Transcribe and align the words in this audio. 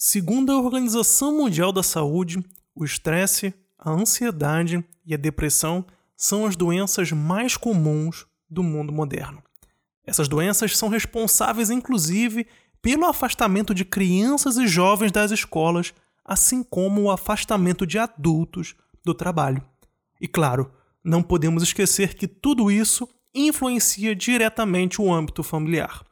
Segundo 0.00 0.52
a 0.52 0.56
Organização 0.56 1.36
Mundial 1.36 1.72
da 1.72 1.82
Saúde, 1.82 2.38
o 2.72 2.84
estresse, 2.84 3.52
a 3.76 3.90
ansiedade 3.90 4.84
e 5.04 5.12
a 5.12 5.16
depressão 5.16 5.84
são 6.16 6.46
as 6.46 6.54
doenças 6.54 7.10
mais 7.10 7.56
comuns 7.56 8.24
do 8.48 8.62
mundo 8.62 8.92
moderno. 8.92 9.42
Essas 10.06 10.28
doenças 10.28 10.76
são 10.76 10.88
responsáveis, 10.88 11.68
inclusive, 11.68 12.46
pelo 12.80 13.06
afastamento 13.06 13.74
de 13.74 13.84
crianças 13.84 14.56
e 14.56 14.68
jovens 14.68 15.10
das 15.10 15.32
escolas, 15.32 15.92
assim 16.24 16.62
como 16.62 17.02
o 17.02 17.10
afastamento 17.10 17.84
de 17.84 17.98
adultos 17.98 18.76
do 19.04 19.12
trabalho. 19.12 19.60
E 20.20 20.28
claro, 20.28 20.70
não 21.02 21.24
podemos 21.24 21.60
esquecer 21.60 22.14
que 22.14 22.28
tudo 22.28 22.70
isso 22.70 23.08
influencia 23.34 24.14
diretamente 24.14 25.02
o 25.02 25.12
âmbito 25.12 25.42
familiar. 25.42 26.07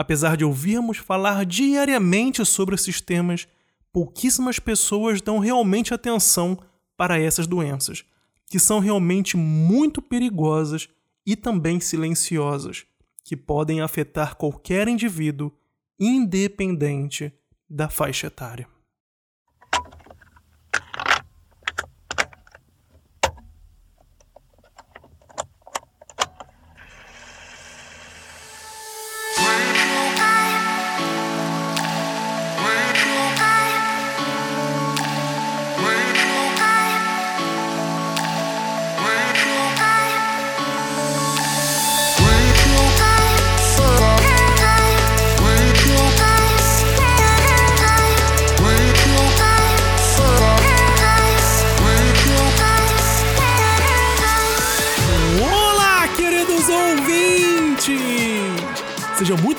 Apesar 0.00 0.36
de 0.36 0.44
ouvirmos 0.44 0.96
falar 0.98 1.44
diariamente 1.44 2.44
sobre 2.46 2.76
esses 2.76 3.00
temas, 3.00 3.48
pouquíssimas 3.92 4.60
pessoas 4.60 5.20
dão 5.20 5.40
realmente 5.40 5.92
atenção 5.92 6.56
para 6.96 7.18
essas 7.18 7.48
doenças, 7.48 8.04
que 8.46 8.60
são 8.60 8.78
realmente 8.78 9.36
muito 9.36 10.00
perigosas 10.00 10.88
e 11.26 11.34
também 11.34 11.80
silenciosas, 11.80 12.86
que 13.24 13.36
podem 13.36 13.80
afetar 13.80 14.36
qualquer 14.36 14.86
indivíduo, 14.86 15.50
independente 15.98 17.32
da 17.68 17.88
faixa 17.88 18.28
etária. 18.28 18.68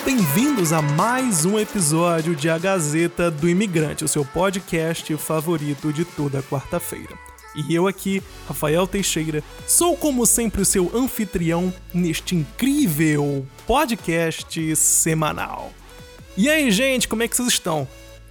Bem-vindos 0.06 0.72
a 0.72 0.82
mais 0.82 1.46
um 1.46 1.60
episódio 1.60 2.36
de 2.36 2.50
A 2.50 2.58
Gazeta 2.58 3.30
do 3.30 3.50
Imigrante, 3.50 4.06
o 4.06 4.08
seu 4.08 4.24
podcast 4.24 5.16
favorito 5.18 5.92
de 5.92 6.06
toda 6.06 6.42
quarta-feira. 6.44 7.18
E 7.56 7.76
eu 7.76 7.88
aqui, 7.88 8.22
Rafael 8.48 8.88
Teixeira, 8.88 9.44
sou 9.68 9.98
como 9.98 10.26
sempre 10.26 10.62
o 10.62 10.66
seu 10.66 10.90
anfitrião 10.96 11.74
neste 11.94 12.36
incrível 12.36 13.46
podcast 13.68 14.76
semanal. 14.76 15.72
E 16.38 16.50
aí, 16.50 16.72
gente, 16.72 17.08
como 17.08 17.24
é 17.24 17.28
que 17.28 17.36
vocês 17.36 17.50
estão? 17.50 17.88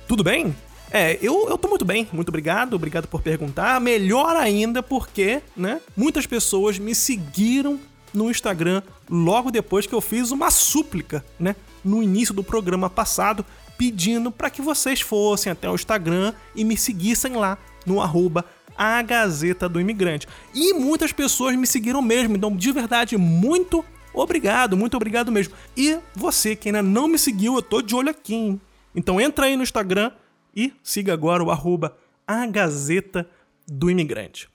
Tudo 0.07 0.25
bem? 0.25 0.55
É, 0.91 1.19
eu, 1.21 1.49
eu 1.49 1.59
tô 1.59 1.69
muito 1.69 1.85
bem, 1.85 2.09
muito 2.13 2.29
obrigado, 2.29 2.75
obrigado 2.75 3.07
por 3.07 3.21
perguntar. 3.21 3.81
Melhor 3.81 4.37
ainda 4.37 4.83
porque, 4.83 5.43
né, 5.57 5.81
muitas 5.97 6.27
pessoas 6.27 6.79
me 6.79 6.95
seguiram 6.95 7.79
no 8.13 8.31
Instagram 8.31 8.83
logo 9.09 9.51
depois 9.51 9.87
que 9.87 9.95
eu 9.95 10.01
fiz 10.01 10.31
uma 10.31 10.51
súplica, 10.51 11.25
né, 11.39 11.57
no 11.85 12.03
início 12.03 12.35
do 12.35 12.43
programa 12.43 12.91
passado, 12.91 13.45
pedindo 13.77 14.31
para 14.31 14.51
que 14.51 14.61
vocês 14.61 15.01
fossem 15.01 15.53
até 15.53 15.71
o 15.71 15.75
Instagram 15.75 16.33
e 16.55 16.65
me 16.65 16.77
seguissem 16.77 17.37
lá 17.37 17.57
no 17.87 18.01
arroba 18.01 18.45
a 18.77 19.01
Gazeta 19.03 19.69
do 19.69 19.81
Imigrante. 19.81 20.27
E 20.55 20.73
muitas 20.75 21.13
pessoas 21.13 21.57
me 21.57 21.67
seguiram 21.67 22.03
mesmo, 22.03 22.37
então 22.37 22.55
de 22.55 22.73
verdade, 22.73 23.17
muito 23.17 23.85
obrigado, 24.13 24.77
muito 24.77 24.97
obrigado 24.97 25.33
mesmo. 25.33 25.55
E 25.77 25.99
você 26.15 26.55
que 26.55 26.69
ainda 26.69 26.83
não 26.83 27.09
me 27.09 27.19
seguiu, 27.19 27.57
eu 27.57 27.63
tô 27.63 27.83
de 27.83 27.95
olho 27.95 28.11
aqui, 28.11 28.35
hein? 28.35 28.61
Então 28.95 29.21
entra 29.21 29.47
aí 29.47 29.57
no 29.57 29.63
Instagram 29.63 30.13
e 30.55 30.73
siga 30.83 31.13
agora 31.13 31.43
o 31.43 31.51
arroba 31.51 31.97
a 32.27 32.47
Gazeta 32.47 33.29
do 33.67 33.91
Imigrante. 33.91 34.49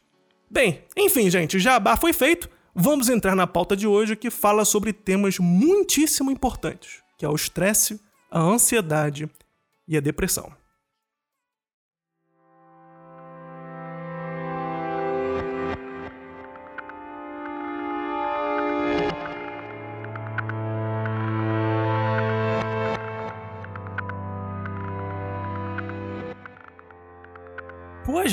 Bem, 0.49 0.81
enfim, 0.95 1.29
gente, 1.29 1.59
jabá 1.59 1.95
foi 1.95 2.13
feito 2.13 2.49
vamos 2.73 3.09
entrar 3.09 3.35
na 3.35 3.47
pauta 3.47 3.75
de 3.75 3.87
hoje 3.87 4.15
que 4.15 4.29
fala 4.29 4.65
sobre 4.65 4.93
temas 4.93 5.39
muitíssimo 5.39 6.31
importantes, 6.31 7.01
que 7.17 7.25
é 7.25 7.29
o 7.29 7.35
estresse, 7.35 7.99
a 8.31 8.39
ansiedade 8.39 9.29
e 9.87 9.97
a 9.97 10.01
depressão. 10.01 10.51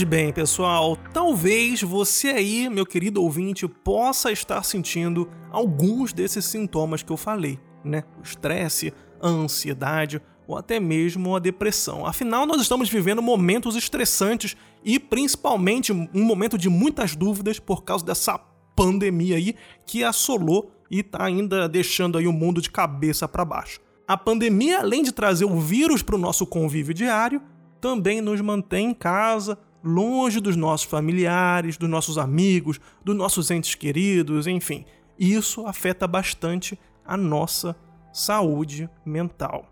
Pois 0.01 0.09
bem, 0.09 0.33
pessoal, 0.33 0.97
talvez 1.13 1.83
você 1.83 2.29
aí, 2.29 2.71
meu 2.71 2.87
querido 2.87 3.23
ouvinte, 3.23 3.69
possa 3.69 4.33
estar 4.33 4.63
sentindo 4.63 5.29
alguns 5.51 6.11
desses 6.15 6.47
sintomas 6.47 7.03
que 7.03 7.13
eu 7.13 7.19
falei, 7.19 7.61
né? 7.85 8.05
O 8.19 8.23
estresse, 8.23 8.95
a 9.21 9.29
ansiedade 9.29 10.19
ou 10.49 10.57
até 10.57 10.81
mesmo 10.81 11.37
a 11.37 11.39
depressão. 11.39 12.07
Afinal, 12.07 12.47
nós 12.47 12.63
estamos 12.63 12.89
vivendo 12.89 13.21
momentos 13.21 13.77
estressantes 13.77 14.57
e 14.83 14.99
principalmente 14.99 15.93
um 15.93 16.25
momento 16.25 16.57
de 16.57 16.71
muitas 16.71 17.15
dúvidas 17.15 17.59
por 17.59 17.85
causa 17.85 18.03
dessa 18.03 18.39
pandemia 18.75 19.37
aí 19.37 19.55
que 19.85 20.03
assolou 20.03 20.73
e 20.91 21.01
está 21.01 21.25
ainda 21.25 21.69
deixando 21.69 22.17
aí 22.17 22.27
o 22.27 22.33
mundo 22.33 22.63
de 22.63 22.71
cabeça 22.71 23.29
para 23.29 23.45
baixo. 23.45 23.81
A 24.09 24.17
pandemia, 24.17 24.79
além 24.79 25.03
de 25.03 25.13
trazer 25.13 25.45
o 25.45 25.61
vírus 25.61 26.03
para 26.03 26.15
o 26.15 26.19
nosso 26.19 26.47
convívio 26.47 26.95
diário, 26.95 27.43
também 27.83 28.23
nos 28.23 28.41
mantém 28.41 28.89
em 28.89 28.95
casa, 28.95 29.59
longe 29.83 30.41
dos 30.41 30.57
nossos 30.57 30.87
familiares, 30.87 31.77
dos 31.77 31.89
nossos 31.89 32.19
amigos, 32.19 32.81
dos 33.05 33.17
nossos 33.17 33.51
entes 33.51 33.75
queridos, 33.75 34.47
enfim. 34.47 34.85
Isso 35.19 35.67
afeta 35.67 36.07
bastante 36.07 36.79
a 37.05 37.17
nossa 37.17 37.77
saúde 38.13 38.89
mental. 39.05 39.71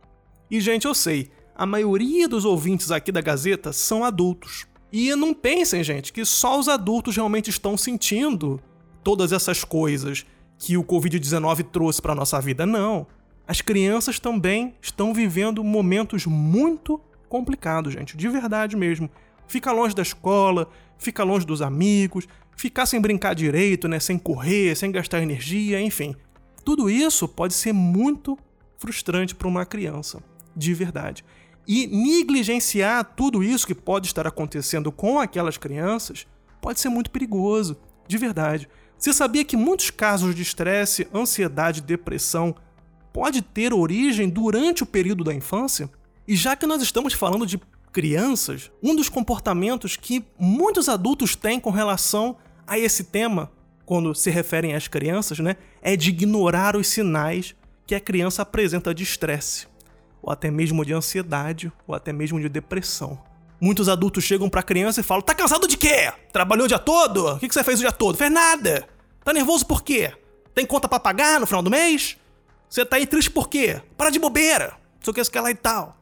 E, 0.51 0.61
gente, 0.61 0.87
eu 0.87 0.95
sei, 0.95 1.31
a 1.55 1.67
maioria 1.67 2.29
dos 2.29 2.45
ouvintes 2.45 2.91
aqui 2.91 3.13
da 3.13 3.21
Gazeta 3.21 3.73
são 3.73 4.05
adultos. 4.05 4.67
E 4.93 5.15
não 5.15 5.35
pensem, 5.35 5.85
gente, 5.85 6.13
que 6.13 6.25
só 6.25 6.59
os 6.59 6.69
adultos 6.69 7.15
realmente 7.17 7.51
estão 7.51 7.77
sentindo 7.77 8.61
todas 9.05 9.33
essas 9.33 9.65
coisas 9.65 10.25
que 10.59 10.77
o 10.77 10.85
Covid-19 10.85 11.65
trouxe 11.65 12.01
para 12.01 12.15
nossa 12.15 12.41
vida. 12.41 12.65
Não. 12.65 13.07
As 13.47 13.61
crianças 13.61 14.19
também 14.19 14.75
estão 14.81 15.13
vivendo 15.15 15.63
momentos 15.63 16.27
muito 16.27 17.01
complicados, 17.29 17.93
gente, 17.93 18.17
de 18.17 18.29
verdade 18.29 18.77
mesmo 18.77 19.11
fica 19.49 19.73
longe 19.73 19.95
da 19.95 20.03
escola, 20.03 20.71
fica 20.99 21.25
longe 21.25 21.45
dos 21.45 21.61
amigos, 21.61 22.29
ficar 22.57 22.87
sem 22.87 23.01
brincar 23.01 23.35
direito, 23.35 23.89
né, 23.89 23.99
sem 23.99 24.19
correr, 24.19 24.77
sem 24.77 24.93
gastar 24.93 25.23
energia, 25.23 25.81
enfim. 25.81 26.15
Tudo 26.65 26.89
isso 26.91 27.27
pode 27.27 27.55
ser 27.55 27.73
muito 27.73 28.39
frustrante 28.77 29.35
para 29.35 29.49
uma 29.49 29.67
criança, 29.67 30.23
de 30.55 30.75
verdade. 30.75 31.25
E 31.67 31.87
negligenciar 31.87 33.05
tudo 33.17 33.43
isso 33.43 33.67
que 33.67 33.75
pode 33.75 34.07
estar 34.07 34.27
acontecendo 34.27 34.91
com 34.91 35.19
aquelas 35.19 35.59
crianças 35.59 36.27
pode 36.61 36.81
ser 36.81 36.89
muito 36.89 37.11
perigoso, 37.11 37.77
de 38.07 38.17
verdade. 38.19 38.69
Você 38.99 39.13
sabia 39.13 39.45
que 39.45 39.57
muitos 39.57 39.91
casos 39.91 40.35
de 40.35 40.43
estresse, 40.43 41.07
ansiedade 41.15 41.81
depressão 41.81 42.55
pode 43.13 43.43
ter 43.43 43.73
origem 43.73 44.29
durante 44.29 44.83
o 44.83 44.87
período 44.87 45.23
da 45.23 45.35
infância? 45.35 45.91
E 46.27 46.35
já 46.35 46.57
que 46.57 46.67
nós 46.67 46.83
estamos 46.83 47.13
falando 47.13 47.47
de 47.47 47.61
crianças, 47.99 48.71
um 48.81 48.95
dos 48.95 49.09
comportamentos 49.09 49.97
que 49.97 50.25
muitos 50.39 50.89
adultos 50.89 51.35
têm 51.35 51.59
com 51.59 51.71
relação 51.71 52.37
a 52.65 52.79
esse 52.79 53.03
tema, 53.03 53.51
quando 53.85 54.15
se 54.15 54.31
referem 54.31 54.73
às 54.73 54.87
crianças, 54.87 55.41
né, 55.41 55.57
é 55.83 55.97
de 55.97 56.11
ignorar 56.11 56.77
os 56.77 56.87
sinais 56.87 57.57
que 57.85 57.97
a 57.97 58.01
criança 58.01 58.43
apresenta 58.43 58.95
de 58.95 59.03
estresse, 59.03 59.67
ou 60.23 60.33
até 60.33 60.49
mesmo 60.49 60.85
de 60.85 60.93
ansiedade, 60.93 61.73
ou 61.89 61.93
até 61.93 62.13
mesmo 62.13 62.41
de 62.41 62.49
depressão. 62.49 63.21
Muitos 63.61 63.89
adultos 63.89 64.23
chegam 64.23 64.49
pra 64.49 64.63
criança 64.63 65.01
e 65.01 65.03
falam: 65.03 65.23
Tá 65.23 65.35
cansado 65.35 65.67
de 65.67 65.77
quê? 65.77 66.13
Trabalhou 66.33 66.67
o 66.67 66.69
dia 66.69 66.79
todo? 66.79 67.33
O 67.33 67.41
que 67.41 67.53
você 67.53 67.65
fez 67.65 67.81
o 67.81 67.83
dia 67.83 67.91
todo? 67.91 68.17
Fez 68.17 68.31
nada. 68.31 68.89
Tá 69.25 69.33
nervoso 69.33 69.67
por 69.67 69.83
quê? 69.83 70.13
Tem 70.55 70.65
conta 70.65 70.87
para 70.87 71.01
pagar 71.01 71.41
no 71.41 71.49
final 71.49 71.63
do 71.63 71.71
mês? 71.71 72.17
Você 72.71 72.87
tá 72.87 72.95
aí 72.95 73.09
triste 73.09 73.33
por 73.33 73.49
quê? 73.49 73.83
Para 73.97 74.11
de 74.11 74.21
bobeira. 74.21 74.69
Não 74.69 75.03
sei 75.03 75.11
o 75.11 75.15
que, 75.15 75.21
isso 75.21 75.33
que 75.33 75.41
lá 75.41 75.51
e 75.51 75.57
tal. 75.57 75.98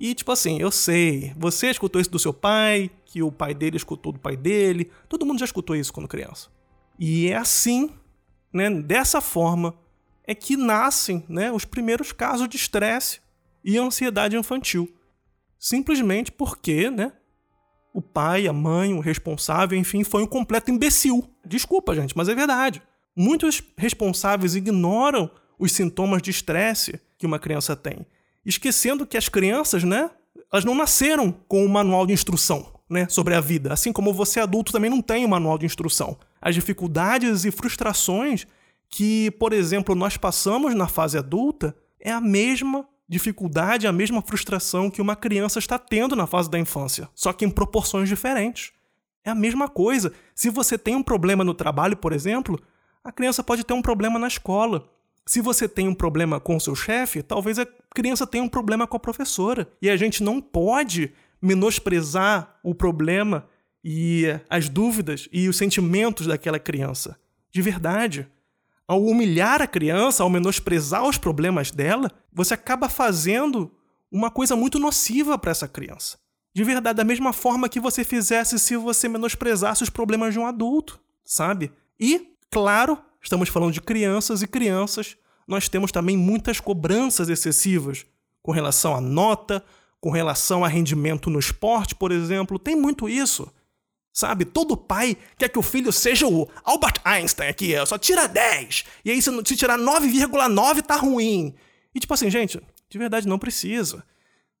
E 0.00 0.14
tipo 0.14 0.32
assim, 0.32 0.58
eu 0.58 0.70
sei, 0.70 1.34
você 1.36 1.68
escutou 1.68 2.00
isso 2.00 2.10
do 2.10 2.18
seu 2.18 2.32
pai, 2.32 2.90
que 3.04 3.22
o 3.22 3.30
pai 3.30 3.52
dele 3.52 3.76
escutou 3.76 4.12
do 4.12 4.18
pai 4.18 4.34
dele, 4.34 4.90
todo 5.06 5.26
mundo 5.26 5.38
já 5.38 5.44
escutou 5.44 5.76
isso 5.76 5.92
quando 5.92 6.08
criança. 6.08 6.48
E 6.98 7.28
é 7.28 7.36
assim, 7.36 7.90
né, 8.50 8.70
dessa 8.70 9.20
forma, 9.20 9.74
é 10.26 10.34
que 10.34 10.56
nascem 10.56 11.22
né, 11.28 11.52
os 11.52 11.66
primeiros 11.66 12.12
casos 12.12 12.48
de 12.48 12.56
estresse 12.56 13.20
e 13.62 13.76
ansiedade 13.76 14.36
infantil. 14.36 14.88
simplesmente 15.58 16.32
porque, 16.32 16.90
né? 16.90 17.12
O 17.92 18.00
pai, 18.00 18.46
a 18.46 18.52
mãe, 18.52 18.94
o 18.94 19.00
responsável, 19.00 19.78
enfim, 19.78 20.02
foi 20.02 20.22
um 20.22 20.26
completo 20.26 20.70
imbecil. 20.70 21.28
Desculpa, 21.44 21.94
gente, 21.94 22.16
mas 22.16 22.30
é 22.30 22.34
verdade. 22.34 22.80
Muitos 23.14 23.62
responsáveis 23.76 24.54
ignoram 24.54 25.30
os 25.58 25.72
sintomas 25.72 26.22
de 26.22 26.30
estresse 26.30 26.98
que 27.18 27.26
uma 27.26 27.38
criança 27.38 27.76
tem, 27.76 28.06
esquecendo 28.44 29.06
que 29.06 29.16
as 29.16 29.28
crianças, 29.28 29.84
né, 29.84 30.10
elas 30.52 30.64
não 30.64 30.74
nasceram 30.74 31.32
com 31.46 31.64
um 31.64 31.68
manual 31.68 32.06
de 32.06 32.12
instrução, 32.12 32.72
né, 32.88 33.08
sobre 33.08 33.34
a 33.34 33.40
vida, 33.40 33.72
assim 33.72 33.92
como 33.92 34.12
você 34.12 34.40
adulto 34.40 34.72
também 34.72 34.90
não 34.90 35.00
tem 35.00 35.24
um 35.24 35.28
manual 35.28 35.58
de 35.58 35.66
instrução. 35.66 36.16
As 36.40 36.54
dificuldades 36.54 37.44
e 37.44 37.50
frustrações 37.50 38.46
que, 38.88 39.30
por 39.32 39.52
exemplo, 39.52 39.94
nós 39.94 40.16
passamos 40.16 40.74
na 40.74 40.88
fase 40.88 41.16
adulta 41.16 41.76
é 42.00 42.10
a 42.10 42.20
mesma 42.20 42.86
dificuldade, 43.08 43.86
a 43.86 43.92
mesma 43.92 44.22
frustração 44.22 44.90
que 44.90 45.02
uma 45.02 45.16
criança 45.16 45.58
está 45.58 45.78
tendo 45.78 46.16
na 46.16 46.26
fase 46.26 46.50
da 46.50 46.58
infância, 46.58 47.08
só 47.14 47.32
que 47.32 47.44
em 47.44 47.50
proporções 47.50 48.08
diferentes. 48.08 48.72
É 49.24 49.30
a 49.30 49.34
mesma 49.34 49.68
coisa. 49.68 50.12
Se 50.34 50.48
você 50.48 50.78
tem 50.78 50.96
um 50.96 51.02
problema 51.02 51.44
no 51.44 51.52
trabalho, 51.52 51.96
por 51.96 52.12
exemplo, 52.12 52.58
a 53.04 53.12
criança 53.12 53.42
pode 53.42 53.64
ter 53.64 53.74
um 53.74 53.82
problema 53.82 54.18
na 54.18 54.28
escola. 54.28 54.88
Se 55.30 55.40
você 55.40 55.68
tem 55.68 55.86
um 55.86 55.94
problema 55.94 56.40
com 56.40 56.56
o 56.56 56.60
seu 56.60 56.74
chefe, 56.74 57.22
talvez 57.22 57.56
a 57.56 57.64
criança 57.94 58.26
tenha 58.26 58.42
um 58.42 58.48
problema 58.48 58.84
com 58.84 58.96
a 58.96 58.98
professora. 58.98 59.68
E 59.80 59.88
a 59.88 59.96
gente 59.96 60.24
não 60.24 60.40
pode 60.40 61.12
menosprezar 61.40 62.58
o 62.64 62.74
problema 62.74 63.46
e 63.84 64.24
as 64.50 64.68
dúvidas 64.68 65.28
e 65.30 65.48
os 65.48 65.56
sentimentos 65.56 66.26
daquela 66.26 66.58
criança. 66.58 67.16
De 67.52 67.62
verdade. 67.62 68.26
Ao 68.88 69.00
humilhar 69.00 69.62
a 69.62 69.68
criança, 69.68 70.24
ao 70.24 70.28
menosprezar 70.28 71.06
os 71.06 71.16
problemas 71.16 71.70
dela, 71.70 72.10
você 72.32 72.54
acaba 72.54 72.88
fazendo 72.88 73.72
uma 74.10 74.32
coisa 74.32 74.56
muito 74.56 74.80
nociva 74.80 75.38
para 75.38 75.52
essa 75.52 75.68
criança. 75.68 76.18
De 76.52 76.64
verdade, 76.64 76.96
da 76.96 77.04
mesma 77.04 77.32
forma 77.32 77.68
que 77.68 77.78
você 77.78 78.02
fizesse 78.02 78.58
se 78.58 78.76
você 78.76 79.08
menosprezasse 79.08 79.84
os 79.84 79.90
problemas 79.90 80.34
de 80.34 80.40
um 80.40 80.46
adulto, 80.46 80.98
sabe? 81.24 81.70
E, 82.00 82.34
claro, 82.50 82.98
estamos 83.22 83.48
falando 83.48 83.72
de 83.72 83.80
crianças 83.80 84.42
e 84.42 84.46
crianças, 84.46 85.16
nós 85.46 85.68
temos 85.68 85.90
também 85.90 86.16
muitas 86.16 86.60
cobranças 86.60 87.28
excessivas 87.28 88.06
com 88.42 88.52
relação 88.52 88.94
à 88.94 89.00
nota, 89.00 89.64
com 90.00 90.10
relação 90.10 90.64
a 90.64 90.68
rendimento 90.68 91.28
no 91.28 91.38
esporte, 91.38 91.94
por 91.94 92.12
exemplo. 92.12 92.58
Tem 92.58 92.74
muito 92.74 93.08
isso. 93.08 93.52
Sabe? 94.12 94.44
Todo 94.44 94.76
pai 94.76 95.16
quer 95.38 95.48
que 95.48 95.58
o 95.58 95.62
filho 95.62 95.92
seja 95.92 96.26
o 96.26 96.48
Albert 96.64 97.00
Einstein 97.04 97.48
aqui, 97.48 97.74
só 97.86 97.96
tira 97.96 98.26
10. 98.26 98.84
E 99.04 99.10
aí, 99.10 99.22
se, 99.22 99.30
se 99.44 99.56
tirar 99.56 99.78
9,9, 99.78 100.82
tá 100.82 100.96
ruim. 100.96 101.54
E 101.94 102.00
tipo 102.00 102.12
assim, 102.14 102.30
gente, 102.30 102.60
de 102.88 102.98
verdade 102.98 103.28
não 103.28 103.38
precisa. 103.38 104.04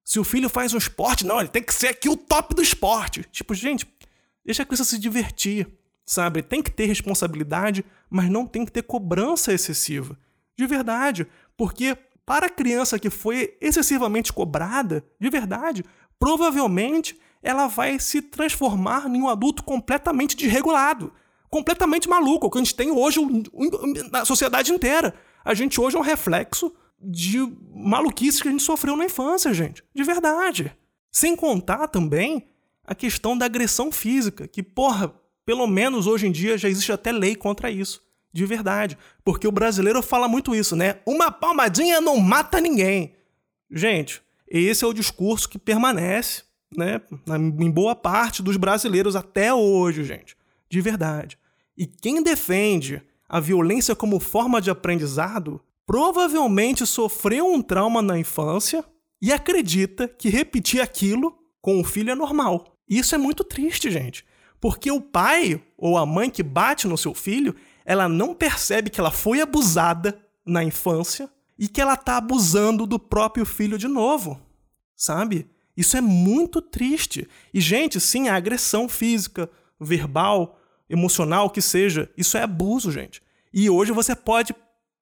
Se 0.04 0.18
o 0.18 0.24
filho 0.24 0.48
faz 0.48 0.72
um 0.72 0.78
esporte, 0.78 1.26
não, 1.26 1.40
ele 1.40 1.48
tem 1.48 1.62
que 1.62 1.74
ser 1.74 1.88
aqui 1.88 2.08
o 2.08 2.16
top 2.16 2.54
do 2.54 2.62
esporte. 2.62 3.24
Tipo, 3.30 3.54
gente, 3.54 3.86
deixa 4.44 4.62
a 4.62 4.66
criança 4.66 4.84
se 4.84 4.98
divertir, 4.98 5.68
sabe? 6.10 6.42
Tem 6.42 6.60
que 6.60 6.72
ter 6.72 6.86
responsabilidade, 6.86 7.84
mas 8.10 8.28
não 8.28 8.44
tem 8.44 8.64
que 8.64 8.72
ter 8.72 8.82
cobrança 8.82 9.52
excessiva. 9.52 10.18
De 10.58 10.66
verdade. 10.66 11.24
Porque 11.56 11.96
para 12.26 12.46
a 12.46 12.50
criança 12.50 12.98
que 12.98 13.08
foi 13.08 13.56
excessivamente 13.60 14.32
cobrada, 14.32 15.04
de 15.20 15.30
verdade, 15.30 15.84
provavelmente 16.18 17.16
ela 17.40 17.68
vai 17.68 18.00
se 18.00 18.20
transformar 18.20 19.06
em 19.06 19.22
um 19.22 19.28
adulto 19.28 19.62
completamente 19.62 20.36
desregulado, 20.36 21.12
completamente 21.48 22.08
maluco, 22.08 22.48
o 22.48 22.50
que 22.50 22.58
a 22.58 22.60
gente 22.60 22.74
tem 22.74 22.90
hoje 22.90 23.20
na 24.10 24.24
sociedade 24.24 24.72
inteira. 24.72 25.14
A 25.44 25.54
gente 25.54 25.80
hoje 25.80 25.96
é 25.96 26.00
um 26.00 26.02
reflexo 26.02 26.74
de 27.00 27.38
maluquices 27.72 28.42
que 28.42 28.48
a 28.48 28.50
gente 28.50 28.64
sofreu 28.64 28.96
na 28.96 29.04
infância, 29.04 29.54
gente. 29.54 29.84
De 29.94 30.02
verdade. 30.02 30.76
Sem 31.08 31.36
contar 31.36 31.86
também 31.86 32.48
a 32.84 32.96
questão 32.96 33.38
da 33.38 33.46
agressão 33.46 33.92
física, 33.92 34.48
que, 34.48 34.60
porra, 34.60 35.14
pelo 35.50 35.66
menos 35.66 36.06
hoje 36.06 36.28
em 36.28 36.30
dia 36.30 36.56
já 36.56 36.68
existe 36.68 36.92
até 36.92 37.10
lei 37.10 37.34
contra 37.34 37.72
isso. 37.72 38.00
De 38.32 38.46
verdade. 38.46 38.96
Porque 39.24 39.48
o 39.48 39.50
brasileiro 39.50 40.00
fala 40.00 40.28
muito 40.28 40.54
isso, 40.54 40.76
né? 40.76 41.00
Uma 41.04 41.32
palmadinha 41.32 42.00
não 42.00 42.18
mata 42.18 42.60
ninguém. 42.60 43.16
Gente, 43.68 44.22
esse 44.46 44.84
é 44.84 44.86
o 44.86 44.92
discurso 44.92 45.48
que 45.48 45.58
permanece 45.58 46.44
né, 46.76 47.00
em 47.58 47.68
boa 47.68 47.96
parte 47.96 48.44
dos 48.44 48.56
brasileiros 48.56 49.16
até 49.16 49.52
hoje, 49.52 50.04
gente. 50.04 50.36
De 50.68 50.80
verdade. 50.80 51.36
E 51.76 51.84
quem 51.84 52.22
defende 52.22 53.02
a 53.28 53.40
violência 53.40 53.96
como 53.96 54.20
forma 54.20 54.60
de 54.60 54.70
aprendizado 54.70 55.60
provavelmente 55.84 56.86
sofreu 56.86 57.52
um 57.52 57.60
trauma 57.60 58.00
na 58.00 58.16
infância 58.16 58.84
e 59.20 59.32
acredita 59.32 60.06
que 60.06 60.28
repetir 60.28 60.80
aquilo 60.80 61.36
com 61.60 61.80
o 61.80 61.84
filho 61.84 62.12
é 62.12 62.14
normal. 62.14 62.78
Isso 62.88 63.16
é 63.16 63.18
muito 63.18 63.42
triste, 63.42 63.90
gente. 63.90 64.24
Porque 64.60 64.90
o 64.90 65.00
pai 65.00 65.62
ou 65.76 65.96
a 65.96 66.04
mãe 66.04 66.28
que 66.28 66.42
bate 66.42 66.86
no 66.86 66.98
seu 66.98 67.14
filho, 67.14 67.56
ela 67.84 68.08
não 68.08 68.34
percebe 68.34 68.90
que 68.90 69.00
ela 69.00 69.10
foi 69.10 69.40
abusada 69.40 70.20
na 70.44 70.62
infância 70.62 71.30
e 71.58 71.66
que 71.66 71.80
ela 71.80 71.94
está 71.94 72.16
abusando 72.16 72.86
do 72.86 72.98
próprio 72.98 73.46
filho 73.46 73.78
de 73.78 73.88
novo. 73.88 74.40
Sabe? 74.94 75.48
Isso 75.76 75.96
é 75.96 76.00
muito 76.00 76.60
triste. 76.60 77.26
E, 77.54 77.60
gente, 77.60 77.98
sim, 78.00 78.28
a 78.28 78.36
agressão 78.36 78.88
física, 78.88 79.50
verbal, 79.80 80.58
emocional, 80.88 81.48
que 81.48 81.62
seja, 81.62 82.10
isso 82.16 82.36
é 82.36 82.42
abuso, 82.42 82.90
gente. 82.90 83.22
E 83.52 83.70
hoje 83.70 83.92
você 83.92 84.14
pode 84.14 84.54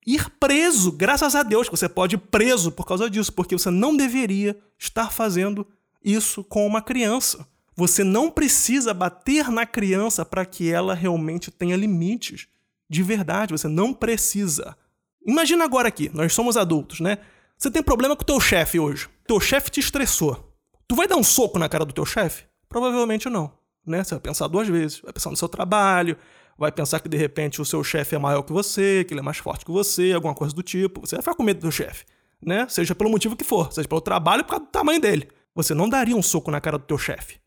ir 0.07 0.31
preso, 0.39 0.93
graças 0.93 1.35
a 1.35 1.43
Deus 1.43 1.69
que 1.69 1.77
você 1.77 1.89
pode 1.89 2.15
ir 2.15 2.19
preso 2.19 2.71
por 2.71 2.87
causa 2.87 3.11
disso, 3.11 3.33
porque 3.33 3.59
você 3.59 3.71
não 3.71 3.97
deveria 3.97 4.59
estar 4.79 5.11
fazendo 5.11 5.67
isso 6.03 6.45
com 6.45 6.67
uma 6.67 6.81
criança. 6.81 7.47
Você 7.79 8.03
não 8.03 8.29
precisa 8.29 8.93
bater 8.93 9.53
na 9.53 9.65
criança 9.65 10.25
para 10.25 10.45
que 10.45 10.69
ela 10.69 10.95
realmente 10.95 11.49
tenha 11.49 11.77
limites. 11.77 12.49
De 12.91 13.05
verdade, 13.05 13.53
você 13.53 13.69
não 13.69 13.95
precisa. 13.95 14.77
Imagina 15.25 15.65
agora 15.65 15.87
aqui, 15.87 16.11
nós 16.13 16.33
somos 16.33 16.57
adultos, 16.57 16.99
né? 16.99 17.19
Você 17.57 17.71
tem 17.71 17.81
problema 17.81 18.17
com 18.17 18.23
o 18.23 18.27
teu 18.27 18.41
chefe 18.41 18.81
hoje. 18.81 19.09
Teu 19.29 19.39
chefe 19.39 19.71
te 19.71 19.79
estressou. 19.79 20.53
Tu 20.89 20.97
vai 20.97 21.07
dar 21.07 21.15
um 21.15 21.23
soco 21.23 21.57
na 21.57 21.69
cara 21.69 21.85
do 21.85 21.93
teu 21.93 22.05
chefe? 22.05 22.47
Provavelmente 22.69 23.29
não. 23.29 23.53
Né? 23.87 24.03
Você 24.03 24.17
vai 24.17 24.23
pensar 24.23 24.49
duas 24.49 24.67
vezes. 24.67 24.99
Vai 24.99 25.13
pensar 25.13 25.31
no 25.31 25.37
seu 25.37 25.49
trabalho, 25.49 26.17
vai 26.59 26.73
pensar 26.73 26.99
que 26.99 27.09
de 27.09 27.17
repente 27.17 27.63
o 27.63 27.65
seu 27.65 27.85
chefe 27.85 28.17
é 28.17 28.19
maior 28.19 28.43
que 28.43 28.53
você, 28.53 29.05
que 29.05 29.15
ele 29.15 29.21
é 29.21 29.23
mais 29.23 29.39
forte 29.39 29.65
que 29.65 29.71
você, 29.71 30.11
alguma 30.13 30.35
coisa 30.35 30.53
do 30.53 30.65
tipo. 30.65 31.03
Você 31.03 31.15
vai 31.15 31.23
ficar 31.23 31.37
com 31.37 31.45
medo 31.45 31.61
do 31.61 31.71
chefe. 31.71 32.05
Né? 32.45 32.67
Seja 32.69 32.93
pelo 32.93 33.09
motivo 33.09 33.37
que 33.37 33.45
for, 33.45 33.73
seja 33.73 33.87
pelo 33.87 34.01
trabalho 34.01 34.43
por 34.43 34.51
causa 34.51 34.65
do 34.65 34.71
tamanho 34.73 35.01
dele. 35.01 35.29
Você 35.55 35.75
não 35.75 35.89
daria 35.89 36.17
um 36.17 36.23
soco 36.23 36.51
na 36.51 36.61
cara 36.61 36.77
do 36.77 36.85
teu 36.85 36.99
chefe. 36.99 37.39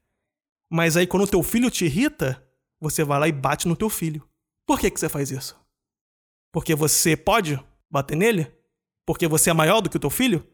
Mas 0.71 0.95
aí 0.95 1.05
quando 1.05 1.23
o 1.23 1.27
teu 1.27 1.43
filho 1.43 1.69
te 1.69 1.85
irrita, 1.85 2.41
você 2.79 3.03
vai 3.03 3.19
lá 3.19 3.27
e 3.27 3.31
bate 3.31 3.67
no 3.67 3.75
teu 3.75 3.89
filho. 3.89 4.27
Por 4.65 4.79
que, 4.79 4.89
que 4.89 4.99
você 4.99 5.09
faz 5.09 5.29
isso? 5.29 5.59
Porque 6.51 6.73
você 6.73 7.17
pode 7.17 7.59
bater 7.89 8.15
nele? 8.15 8.51
Porque 9.05 9.27
você 9.27 9.49
é 9.49 9.53
maior 9.53 9.81
do 9.81 9.89
que 9.89 9.97
o 9.97 9.99
teu 9.99 10.09
filho? 10.09 10.47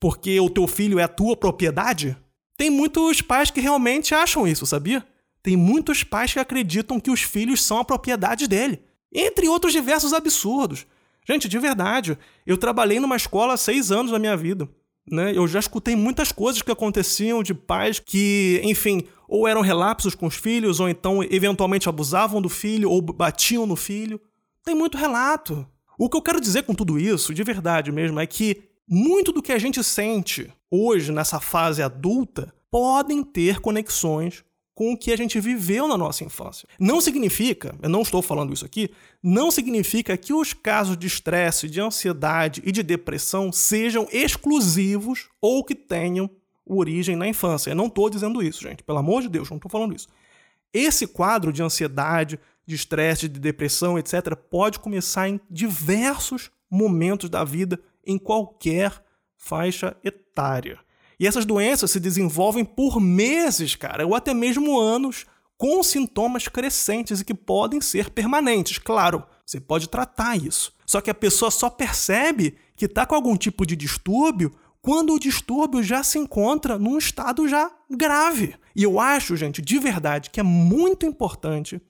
porque 0.00 0.38
o 0.40 0.48
teu 0.48 0.66
filho 0.66 0.98
é 0.98 1.02
a 1.02 1.08
tua 1.08 1.36
propriedade? 1.36 2.16
Tem 2.56 2.70
muitos 2.70 3.20
pais 3.20 3.50
que 3.50 3.60
realmente 3.60 4.14
acham 4.14 4.46
isso, 4.46 4.66
sabia? 4.66 5.06
Tem 5.42 5.56
muitos 5.56 6.02
pais 6.02 6.32
que 6.32 6.38
acreditam 6.38 7.00
que 7.00 7.10
os 7.10 7.22
filhos 7.22 7.62
são 7.62 7.78
a 7.78 7.84
propriedade 7.84 8.46
dele. 8.46 8.82
Entre 9.12 9.48
outros 9.48 9.72
diversos 9.72 10.12
absurdos. 10.12 10.86
Gente, 11.26 11.48
de 11.48 11.58
verdade, 11.58 12.18
eu 12.46 12.56
trabalhei 12.56 12.98
numa 13.00 13.16
escola 13.16 13.54
há 13.54 13.56
seis 13.56 13.90
anos 13.90 14.10
da 14.10 14.18
minha 14.18 14.36
vida. 14.36 14.68
Né? 15.10 15.32
Eu 15.34 15.46
já 15.46 15.58
escutei 15.58 15.96
muitas 15.96 16.32
coisas 16.32 16.62
que 16.62 16.70
aconteciam 16.70 17.42
de 17.42 17.54
pais 17.54 17.98
que, 17.98 18.60
enfim, 18.64 19.04
ou 19.26 19.46
eram 19.46 19.60
relapsos 19.60 20.14
com 20.14 20.26
os 20.26 20.34
filhos, 20.34 20.80
ou 20.80 20.88
então 20.88 21.22
eventualmente 21.22 21.88
abusavam 21.88 22.40
do 22.40 22.48
filho, 22.48 22.90
ou 22.90 23.00
batiam 23.00 23.66
no 23.66 23.76
filho. 23.76 24.20
Tem 24.64 24.74
muito 24.74 24.96
relato. 24.98 25.66
O 25.98 26.08
que 26.08 26.16
eu 26.16 26.22
quero 26.22 26.40
dizer 26.40 26.62
com 26.62 26.74
tudo 26.74 26.98
isso, 26.98 27.34
de 27.34 27.42
verdade 27.42 27.90
mesmo, 27.90 28.20
é 28.20 28.26
que 28.26 28.62
muito 28.88 29.32
do 29.32 29.42
que 29.42 29.52
a 29.52 29.58
gente 29.58 29.82
sente 29.82 30.52
hoje 30.70 31.12
nessa 31.12 31.40
fase 31.40 31.82
adulta 31.82 32.52
podem 32.70 33.22
ter 33.22 33.60
conexões 33.60 34.44
com 34.78 34.92
o 34.92 34.96
que 34.96 35.10
a 35.10 35.16
gente 35.16 35.40
viveu 35.40 35.88
na 35.88 35.98
nossa 35.98 36.22
infância. 36.22 36.68
Não 36.78 37.00
significa, 37.00 37.74
eu 37.82 37.88
não 37.88 38.02
estou 38.02 38.22
falando 38.22 38.54
isso 38.54 38.64
aqui, 38.64 38.88
não 39.20 39.50
significa 39.50 40.16
que 40.16 40.32
os 40.32 40.52
casos 40.52 40.96
de 40.96 41.08
estresse, 41.08 41.68
de 41.68 41.80
ansiedade 41.80 42.62
e 42.64 42.70
de 42.70 42.84
depressão 42.84 43.50
sejam 43.50 44.06
exclusivos 44.12 45.30
ou 45.40 45.64
que 45.64 45.74
tenham 45.74 46.30
origem 46.64 47.16
na 47.16 47.26
infância. 47.26 47.70
Eu 47.70 47.74
não 47.74 47.86
estou 47.88 48.08
dizendo 48.08 48.40
isso, 48.40 48.62
gente. 48.62 48.84
Pelo 48.84 48.98
amor 48.98 49.20
de 49.20 49.28
Deus, 49.28 49.50
não 49.50 49.56
estou 49.56 49.68
falando 49.68 49.96
isso. 49.96 50.06
Esse 50.72 51.08
quadro 51.08 51.52
de 51.52 51.60
ansiedade, 51.60 52.38
de 52.64 52.76
estresse, 52.76 53.28
de 53.28 53.40
depressão, 53.40 53.98
etc., 53.98 54.36
pode 54.48 54.78
começar 54.78 55.28
em 55.28 55.40
diversos 55.50 56.52
momentos 56.70 57.28
da 57.28 57.42
vida 57.42 57.80
em 58.06 58.16
qualquer 58.16 58.92
faixa 59.36 59.96
etária. 60.04 60.78
E 61.18 61.26
essas 61.26 61.44
doenças 61.44 61.90
se 61.90 61.98
desenvolvem 61.98 62.64
por 62.64 63.00
meses, 63.00 63.74
cara, 63.74 64.06
ou 64.06 64.14
até 64.14 64.32
mesmo 64.32 64.78
anos, 64.78 65.26
com 65.56 65.82
sintomas 65.82 66.46
crescentes 66.46 67.20
e 67.20 67.24
que 67.24 67.34
podem 67.34 67.80
ser 67.80 68.10
permanentes. 68.10 68.78
Claro, 68.78 69.24
você 69.44 69.60
pode 69.60 69.88
tratar 69.88 70.36
isso. 70.36 70.72
Só 70.86 71.00
que 71.00 71.10
a 71.10 71.14
pessoa 71.14 71.50
só 71.50 71.68
percebe 71.68 72.56
que 72.76 72.84
está 72.84 73.04
com 73.04 73.14
algum 73.14 73.36
tipo 73.36 73.66
de 73.66 73.74
distúrbio 73.74 74.52
quando 74.80 75.12
o 75.12 75.18
distúrbio 75.18 75.82
já 75.82 76.02
se 76.04 76.18
encontra 76.18 76.78
num 76.78 76.96
estado 76.96 77.48
já 77.48 77.70
grave. 77.90 78.54
E 78.74 78.84
eu 78.84 79.00
acho, 79.00 79.36
gente, 79.36 79.60
de 79.60 79.78
verdade, 79.78 80.30
que 80.30 80.38
é 80.38 80.42
muito 80.44 81.04
importante, 81.04 81.82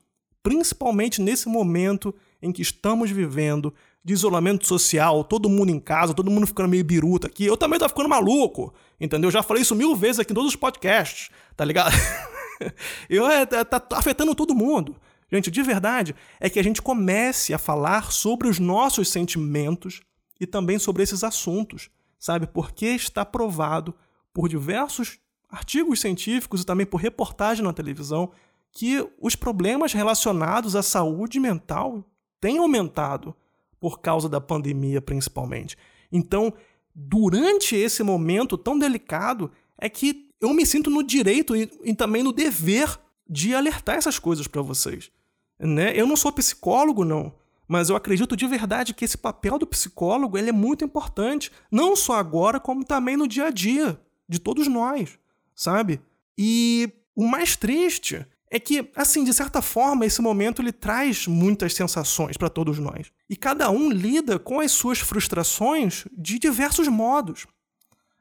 principalmente 0.43 1.21
nesse 1.21 1.49
momento 1.49 2.15
em 2.41 2.51
que 2.51 2.63
estamos 2.63 3.11
vivendo 3.11 3.75
de 4.09 4.15
isolamento 4.15 4.67
social, 4.67 5.23
todo 5.23 5.51
mundo 5.51 5.71
em 5.71 5.79
casa, 5.79 6.15
todo 6.15 6.31
mundo 6.31 6.47
ficando 6.47 6.67
meio 6.67 6.83
biruta 6.83 7.27
aqui. 7.27 7.45
Eu 7.45 7.59
também 7.59 7.79
tô 7.79 7.87
ficando 7.87 8.09
maluco, 8.09 8.73
entendeu? 8.99 9.29
Eu 9.29 9.33
já 9.33 9.43
falei 9.43 9.61
isso 9.61 9.75
mil 9.75 9.95
vezes 9.95 10.19
aqui 10.19 10.33
em 10.33 10.35
todos 10.35 10.49
os 10.49 10.57
podcasts, 10.57 11.29
tá 11.55 11.63
ligado? 11.63 11.93
eu, 13.11 13.29
é, 13.29 13.45
tá, 13.45 13.79
tá 13.79 13.99
afetando 13.99 14.35
todo 14.35 14.55
mundo. 14.55 14.97
Gente, 15.31 15.51
de 15.51 15.63
verdade, 15.63 16.17
é 16.41 16.49
que 16.49 16.59
a 16.59 16.65
gente 16.65 16.81
comece 16.81 17.53
a 17.53 17.59
falar 17.59 18.11
sobre 18.11 18.49
os 18.49 18.59
nossos 18.59 19.11
sentimentos 19.11 20.01
e 20.41 20.47
também 20.47 20.79
sobre 20.79 21.03
esses 21.03 21.23
assuntos, 21.23 21.91
sabe? 22.19 22.47
Porque 22.47 22.87
está 22.87 23.27
provado 23.27 23.95
por 24.33 24.49
diversos 24.49 25.19
artigos 25.51 26.01
científicos 26.01 26.63
e 26.63 26.65
também 26.65 26.87
por 26.87 26.97
reportagem 26.97 27.63
na 27.63 27.75
televisão 27.75 28.31
que 28.73 29.07
os 29.21 29.37
problemas 29.37 29.93
relacionados 29.93 30.75
à 30.75 30.83
saúde 30.83 31.39
mental 31.39 32.03
têm 32.41 32.57
aumentado 32.57 33.37
por 33.81 34.01
causa 34.01 34.29
da 34.29 34.41
pandemia, 34.41 35.01
principalmente. 35.01 35.77
Então, 36.11 36.53
durante 36.95 37.77
esse 37.77 38.03
momento 38.03 38.59
tão 38.59 38.79
delicado, 38.79 39.51
é 39.79 39.89
que 39.89 40.29
eu 40.41 40.53
me 40.53 40.67
sinto 40.67 40.91
no 40.91 41.03
direito 41.03 41.57
e, 41.57 41.71
e 41.85 41.95
também 41.95 42.23
no 42.23 42.33
dever 42.33 42.99
de 43.29 43.55
alertar 43.55 43.97
essas 43.97 44.19
coisas 44.19 44.47
para 44.47 44.63
vocês. 44.63 45.11
Né? 45.59 45.93
Eu 45.95 46.07
não 46.07 46.17
sou 46.17 46.33
psicólogo, 46.33 47.05
não, 47.05 47.33
mas 47.67 47.91
eu 47.91 47.97
acredito 47.97 48.37
de 48.37 48.47
verdade 48.47 48.95
que 48.95 49.05
esse 49.05 49.19
papel 49.19 49.59
do 49.59 49.67
psicólogo 49.67 50.39
ele 50.39 50.49
é 50.49 50.53
muito 50.53 50.85
importante, 50.85 51.53
não 51.71 51.95
só 51.95 52.15
agora, 52.15 52.59
como 52.59 52.85
também 52.85 53.17
no 53.17 53.29
dia 53.29 53.47
a 53.47 53.51
dia 53.51 54.01
de 54.29 54.39
todos 54.39 54.67
nós, 54.69 55.19
sabe? 55.55 56.01
E 56.37 56.91
o 57.15 57.27
mais 57.27 57.57
triste 57.57 58.25
é 58.51 58.59
que, 58.59 58.91
assim, 58.97 59.25
de 59.25 59.33
certa 59.33 59.61
forma, 59.61 60.07
esse 60.07 60.23
momento 60.23 60.63
ele 60.63 60.73
traz 60.73 61.27
muitas 61.27 61.75
sensações 61.75 62.37
para 62.37 62.49
todos 62.49 62.79
nós. 62.79 63.13
E 63.29 63.37
cada 63.37 63.71
um 63.71 63.91
lida 63.91 64.39
com 64.39 64.61
as 64.61 64.73
suas 64.73 64.99
frustrações 64.99 66.07
de 66.17 66.39
diversos 66.39 66.89
modos. 66.89 67.47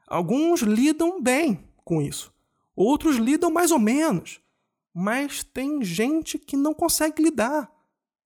Alguns 0.06 0.60
lidam 0.60 1.22
bem 1.22 1.64
com 1.84 2.02
isso, 2.02 2.32
outros 2.76 3.16
lidam 3.16 3.50
mais 3.50 3.70
ou 3.70 3.78
menos. 3.78 4.40
Mas 4.94 5.44
tem 5.44 5.82
gente 5.82 6.38
que 6.38 6.56
não 6.56 6.74
consegue 6.74 7.22
lidar. 7.22 7.70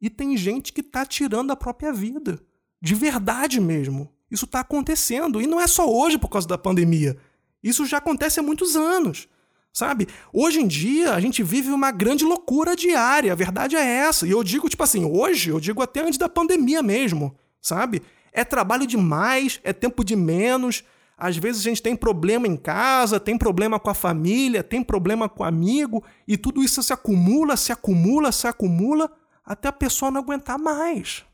E 0.01 0.09
tem 0.09 0.37
gente 0.37 0.73
que 0.73 0.81
está 0.81 1.05
tirando 1.05 1.51
a 1.51 1.57
própria 1.57 1.93
vida. 1.93 2.41
De 2.81 2.95
verdade 2.95 3.61
mesmo. 3.61 4.13
Isso 4.31 4.47
está 4.47 4.61
acontecendo. 4.61 5.41
E 5.41 5.47
não 5.47 5.61
é 5.61 5.67
só 5.67 5.89
hoje 5.89 6.17
por 6.19 6.29
causa 6.29 6.49
da 6.49 6.57
pandemia. 6.57 7.17
Isso 7.63 7.85
já 7.85 7.99
acontece 7.99 8.41
há 8.41 8.43
muitos 8.43 8.75
anos. 8.75 9.29
Sabe? 9.73 10.07
Hoje 10.33 10.61
em 10.61 10.67
dia, 10.67 11.15
a 11.15 11.21
gente 11.21 11.43
vive 11.43 11.71
uma 11.71 11.91
grande 11.91 12.25
loucura 12.25 12.77
diária. 12.77 13.33
A 13.33 13.37
verdade 13.37 13.75
é 13.75 13.83
essa. 13.83 14.27
E 14.27 14.31
eu 14.31 14.45
digo, 14.45 14.69
tipo 14.69 14.83
assim, 14.83 15.05
hoje, 15.05 15.51
eu 15.51 15.59
digo 15.59 15.81
até 15.81 16.03
antes 16.03 16.19
da 16.19 16.29
pandemia 16.29 16.83
mesmo. 16.83 17.35
Sabe? 17.61 18.03
É 18.33 18.45
trabalho 18.45 18.87
demais, 18.87 19.61
é 19.65 19.73
tempo 19.73 20.05
de 20.05 20.17
menos, 20.17 20.85
às 21.23 21.37
vezes 21.37 21.61
a 21.61 21.69
gente 21.69 21.81
tem 21.81 21.95
problema 21.95 22.49
em 22.49 22.57
casa, 22.57 23.21
tem 23.21 23.39
problema 23.39 23.79
com 23.79 23.89
a 23.89 23.95
família, 23.95 24.63
tem 24.63 24.83
problema 24.83 25.29
com 25.29 25.45
amigo, 25.45 26.03
e 26.27 26.37
tudo 26.37 26.63
isso 26.65 26.83
se 26.83 26.93
acumula, 26.93 27.57
se 27.57 27.71
acumula, 27.71 28.33
se 28.33 28.49
acumula, 28.49 29.09
até 29.45 29.69
a 29.69 29.73
pessoa 29.73 30.11
não 30.11 30.21
aguentar 30.21 30.59
mais. 30.59 31.25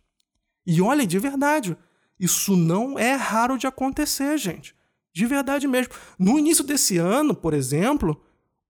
E 0.67 0.83
olha, 0.83 1.07
de 1.07 1.19
verdade, 1.19 1.75
isso 2.21 2.55
não 2.55 2.99
é 2.99 3.15
raro 3.15 3.57
de 3.57 3.67
acontecer, 3.67 4.37
gente. 4.37 4.75
De 5.15 5.25
verdade 5.25 5.67
mesmo. 5.67 5.95
No 6.19 6.39
início 6.39 6.63
desse 6.63 6.99
ano, 6.99 7.35
por 7.35 7.55
exemplo, 7.55 8.21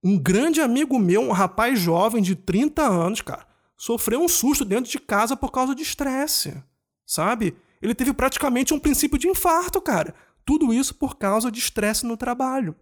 um 0.03 0.17
grande 0.17 0.61
amigo 0.61 0.97
meu, 0.97 1.21
um 1.21 1.31
rapaz 1.31 1.79
jovem 1.79 2.21
de 2.21 2.35
30 2.35 2.81
anos, 2.81 3.21
cara, 3.21 3.45
sofreu 3.75 4.21
um 4.21 4.27
susto 4.27 4.63
dentro 4.63 4.89
de 4.89 4.99
casa 4.99 5.35
por 5.35 5.51
causa 5.51 5.75
de 5.75 5.83
estresse. 5.83 6.61
Sabe? 7.05 7.55
Ele 7.81 7.95
teve 7.95 8.13
praticamente 8.13 8.73
um 8.73 8.79
princípio 8.79 9.17
de 9.17 9.27
infarto, 9.27 9.81
cara. 9.81 10.13
Tudo 10.45 10.73
isso 10.73 10.95
por 10.95 11.17
causa 11.17 11.51
de 11.51 11.59
estresse 11.59 12.05
no 12.05 12.17
trabalho. 12.17 12.75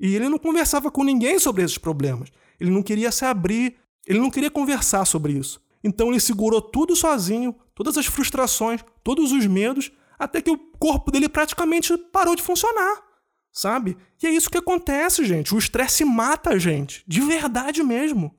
E 0.00 0.14
ele 0.14 0.28
não 0.28 0.38
conversava 0.38 0.90
com 0.90 1.02
ninguém 1.02 1.38
sobre 1.38 1.62
esses 1.62 1.78
problemas. 1.78 2.30
Ele 2.60 2.70
não 2.70 2.82
queria 2.82 3.10
se 3.10 3.24
abrir, 3.24 3.76
ele 4.06 4.18
não 4.18 4.30
queria 4.30 4.50
conversar 4.50 5.04
sobre 5.04 5.32
isso. 5.32 5.60
Então 5.82 6.08
ele 6.08 6.20
segurou 6.20 6.60
tudo 6.60 6.94
sozinho, 6.96 7.54
todas 7.74 7.96
as 7.96 8.06
frustrações, 8.06 8.84
todos 9.02 9.32
os 9.32 9.46
medos, 9.46 9.92
até 10.18 10.40
que 10.40 10.50
o 10.50 10.58
corpo 10.78 11.10
dele 11.10 11.28
praticamente 11.28 11.96
parou 11.96 12.34
de 12.34 12.42
funcionar. 12.42 13.07
Sabe? 13.52 13.96
E 14.22 14.26
é 14.26 14.30
isso 14.30 14.50
que 14.50 14.58
acontece, 14.58 15.24
gente. 15.24 15.54
O 15.54 15.58
estresse 15.58 16.04
mata 16.04 16.50
a 16.50 16.58
gente, 16.58 17.02
de 17.06 17.20
verdade 17.20 17.82
mesmo. 17.82 18.34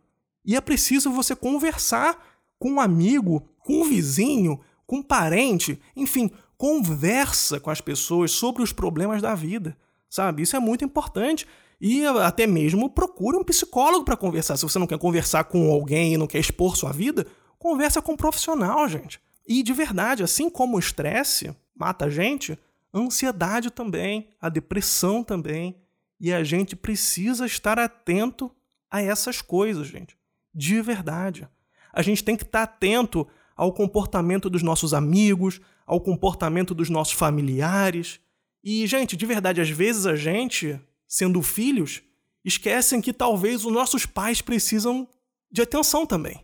E 0.46 0.56
é 0.56 0.62
preciso 0.62 1.12
você 1.12 1.36
conversar 1.36 2.18
com 2.58 2.72
um 2.72 2.80
amigo, 2.80 3.48
com 3.60 3.82
um 3.82 3.84
vizinho, 3.84 4.60
com 4.86 4.98
um 4.98 5.04
parente, 5.04 5.80
enfim, 5.96 6.32
conversa 6.58 7.60
com 7.60 7.70
as 7.70 7.80
pessoas 7.80 8.32
sobre 8.32 8.62
os 8.62 8.74
problemas 8.74 9.22
da 9.22 9.36
vida, 9.36 9.78
sabe? 10.10 10.42
Isso 10.44 10.56
é 10.56 10.60
muito 10.60 10.84
importante. 10.84 11.48
E 11.80 12.06
até 12.06 12.46
mesmo 12.46 12.90
procure 12.90 13.38
um 13.38 13.44
psicólogo 13.44 14.04
para 14.04 14.18
conversar. 14.18 14.58
Se 14.58 14.64
você 14.64 14.78
não 14.78 14.88
quer 14.88 15.00
conversar 15.00 15.46
com 15.46 15.72
alguém 15.72 16.14
e 16.14 16.18
não 16.18 16.28
quer 16.28 16.40
expor 16.40 16.76
sua 16.76 16.92
vida, 16.92 17.26
conversa 17.58 18.02
com 18.02 18.14
um 18.14 18.18
profissional, 18.18 18.88
gente. 18.90 19.22
E 19.48 19.64
de 19.64 19.72
verdade, 19.72 20.22
assim 20.22 20.50
como 20.50 20.76
o 20.76 20.80
estresse 20.80 21.56
mata 21.74 22.06
a 22.06 22.10
gente, 22.10 22.60
a 22.92 23.00
ansiedade 23.00 23.70
também, 23.70 24.30
a 24.42 24.50
depressão 24.50 25.24
também. 25.24 25.76
E 26.20 26.34
a 26.34 26.44
gente 26.44 26.76
precisa 26.76 27.46
estar 27.46 27.80
atento 27.80 28.52
a 28.92 29.02
essas 29.02 29.42
coisas, 29.42 29.88
gente. 29.88 30.18
De 30.54 30.82
verdade. 30.82 31.48
A 31.94 32.02
gente 32.02 32.24
tem 32.24 32.36
que 32.36 32.44
estar 32.44 32.64
atento 32.64 33.28
ao 33.56 33.74
comportamento 33.74 34.50
dos 34.50 34.64
nossos 34.64 34.94
amigos, 34.94 35.62
ao 35.86 36.00
comportamento 36.00 36.74
dos 36.74 36.90
nossos 36.90 37.14
familiares. 37.14 38.20
E, 38.64 38.86
gente, 38.88 39.16
de 39.16 39.26
verdade, 39.26 39.62
às 39.62 39.70
vezes 39.70 40.06
a 40.06 40.16
gente, 40.16 40.80
sendo 41.08 41.42
filhos, 41.42 42.02
esquecem 42.44 43.02
que 43.02 43.14
talvez 43.14 43.66
os 43.66 43.72
nossos 43.72 44.06
pais 44.06 44.42
precisam 44.42 45.08
de 45.52 45.62
atenção 45.62 46.06
também. 46.06 46.44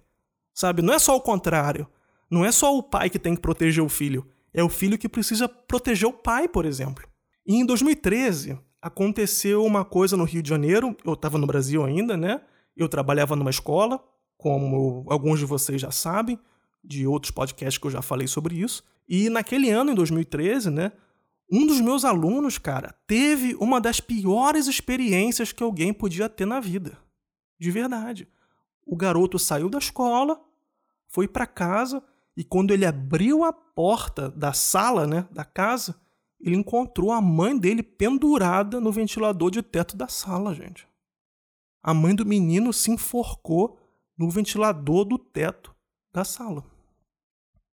Sabe? 0.54 0.82
Não 0.82 0.94
é 0.94 1.00
só 1.00 1.16
o 1.16 1.22
contrário. 1.22 1.88
Não 2.30 2.46
é 2.46 2.52
só 2.52 2.76
o 2.76 2.84
pai 2.84 3.10
que 3.10 3.20
tem 3.20 3.36
que 3.36 3.42
proteger 3.42 3.84
o 3.84 3.90
filho. 3.90 4.28
É 4.56 4.64
o 4.64 4.70
filho 4.70 4.98
que 4.98 5.10
precisa 5.10 5.50
proteger 5.50 6.08
o 6.08 6.14
pai, 6.14 6.48
por 6.48 6.66
exemplo. 6.66 7.06
E 7.46 7.56
em 7.56 7.66
2013, 7.66 8.58
aconteceu 8.82 9.66
uma 9.66 9.84
coisa 9.84 10.16
no 10.16 10.24
Rio 10.24 10.42
de 10.42 10.48
Janeiro. 10.48 10.96
Eu 11.04 11.14
estava 11.14 11.38
no 11.38 11.46
Brasil 11.46 11.84
ainda, 11.84 12.16
né? 12.16 12.40
Eu 12.74 12.88
trabalhava 12.88 13.36
numa 13.36 13.50
escola, 13.50 14.02
como 14.38 15.06
alguns 15.10 15.40
de 15.40 15.46
vocês 15.46 15.82
já 15.82 15.92
sabem, 15.92 16.40
de 16.82 17.06
outros 17.06 17.32
podcasts 17.32 17.78
que 17.78 17.86
eu 17.86 17.92
já 17.92 18.02
falei 18.02 18.28
sobre 18.28 18.56
isso. 18.56 18.82
E 19.10 19.30
naquele 19.30 19.70
ano, 19.70 19.92
em 19.92 19.96
2013, 19.96 20.70
né, 20.70 20.94
um 21.52 21.68
dos 21.68 21.82
meus 21.82 22.06
alunos, 22.06 22.58
cara, 22.58 22.96
teve 23.06 23.56
uma 23.60 23.82
das 23.82 24.00
piores 24.00 24.68
experiências 24.68 25.52
que 25.52 25.64
alguém 25.64 25.94
podia 25.94 26.30
ter 26.30 26.46
na 26.46 26.62
vida. 26.62 26.98
De 27.60 27.70
verdade. 27.70 28.28
O 28.86 28.96
garoto 28.96 29.38
saiu 29.38 29.68
da 29.68 29.80
escola, 29.80 30.40
foi 31.10 31.28
para 31.28 31.46
casa 31.46 32.02
e 32.36 32.44
quando 32.44 32.72
ele 32.72 32.86
abriu 32.86 33.44
a 33.44 33.54
porta 33.54 34.30
da 34.30 34.52
sala, 34.52 35.08
né, 35.08 35.28
da 35.32 35.46
casa, 35.46 36.00
ele 36.40 36.56
encontrou 36.56 37.12
a 37.12 37.22
mãe 37.22 37.58
dele 37.58 37.82
pendurada 37.82 38.80
no 38.82 38.92
ventilador 38.92 39.50
de 39.50 39.62
teto 39.62 39.96
da 39.96 40.08
sala, 40.08 40.54
gente. 40.54 40.88
A 41.82 41.94
mãe 41.94 42.14
do 42.14 42.26
menino 42.26 42.74
se 42.74 42.92
enforcou 42.92 43.80
no 44.18 44.30
ventilador 44.30 45.06
do 45.06 45.18
teto 45.18 45.74
da 46.12 46.24
sala. 46.24 46.64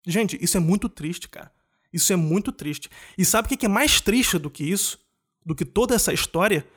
Gente, 0.06 0.38
isso 0.42 0.58
é 0.58 0.60
muito 0.60 0.88
triste, 0.88 1.28
cara. 1.28 1.52
Isso 1.92 2.14
é 2.14 2.16
muito 2.16 2.52
triste. 2.52 2.90
E 3.18 3.26
sabe 3.26 3.48
o 3.54 3.58
que 3.58 3.66
é 3.66 3.70
mais 3.70 4.00
triste 4.00 4.38
do 4.38 4.50
que 4.50 4.64
isso? 4.64 5.00
Do 5.46 5.56
que 5.56 5.66
toda 5.66 5.96
essa 5.96 6.14
história? 6.14 6.68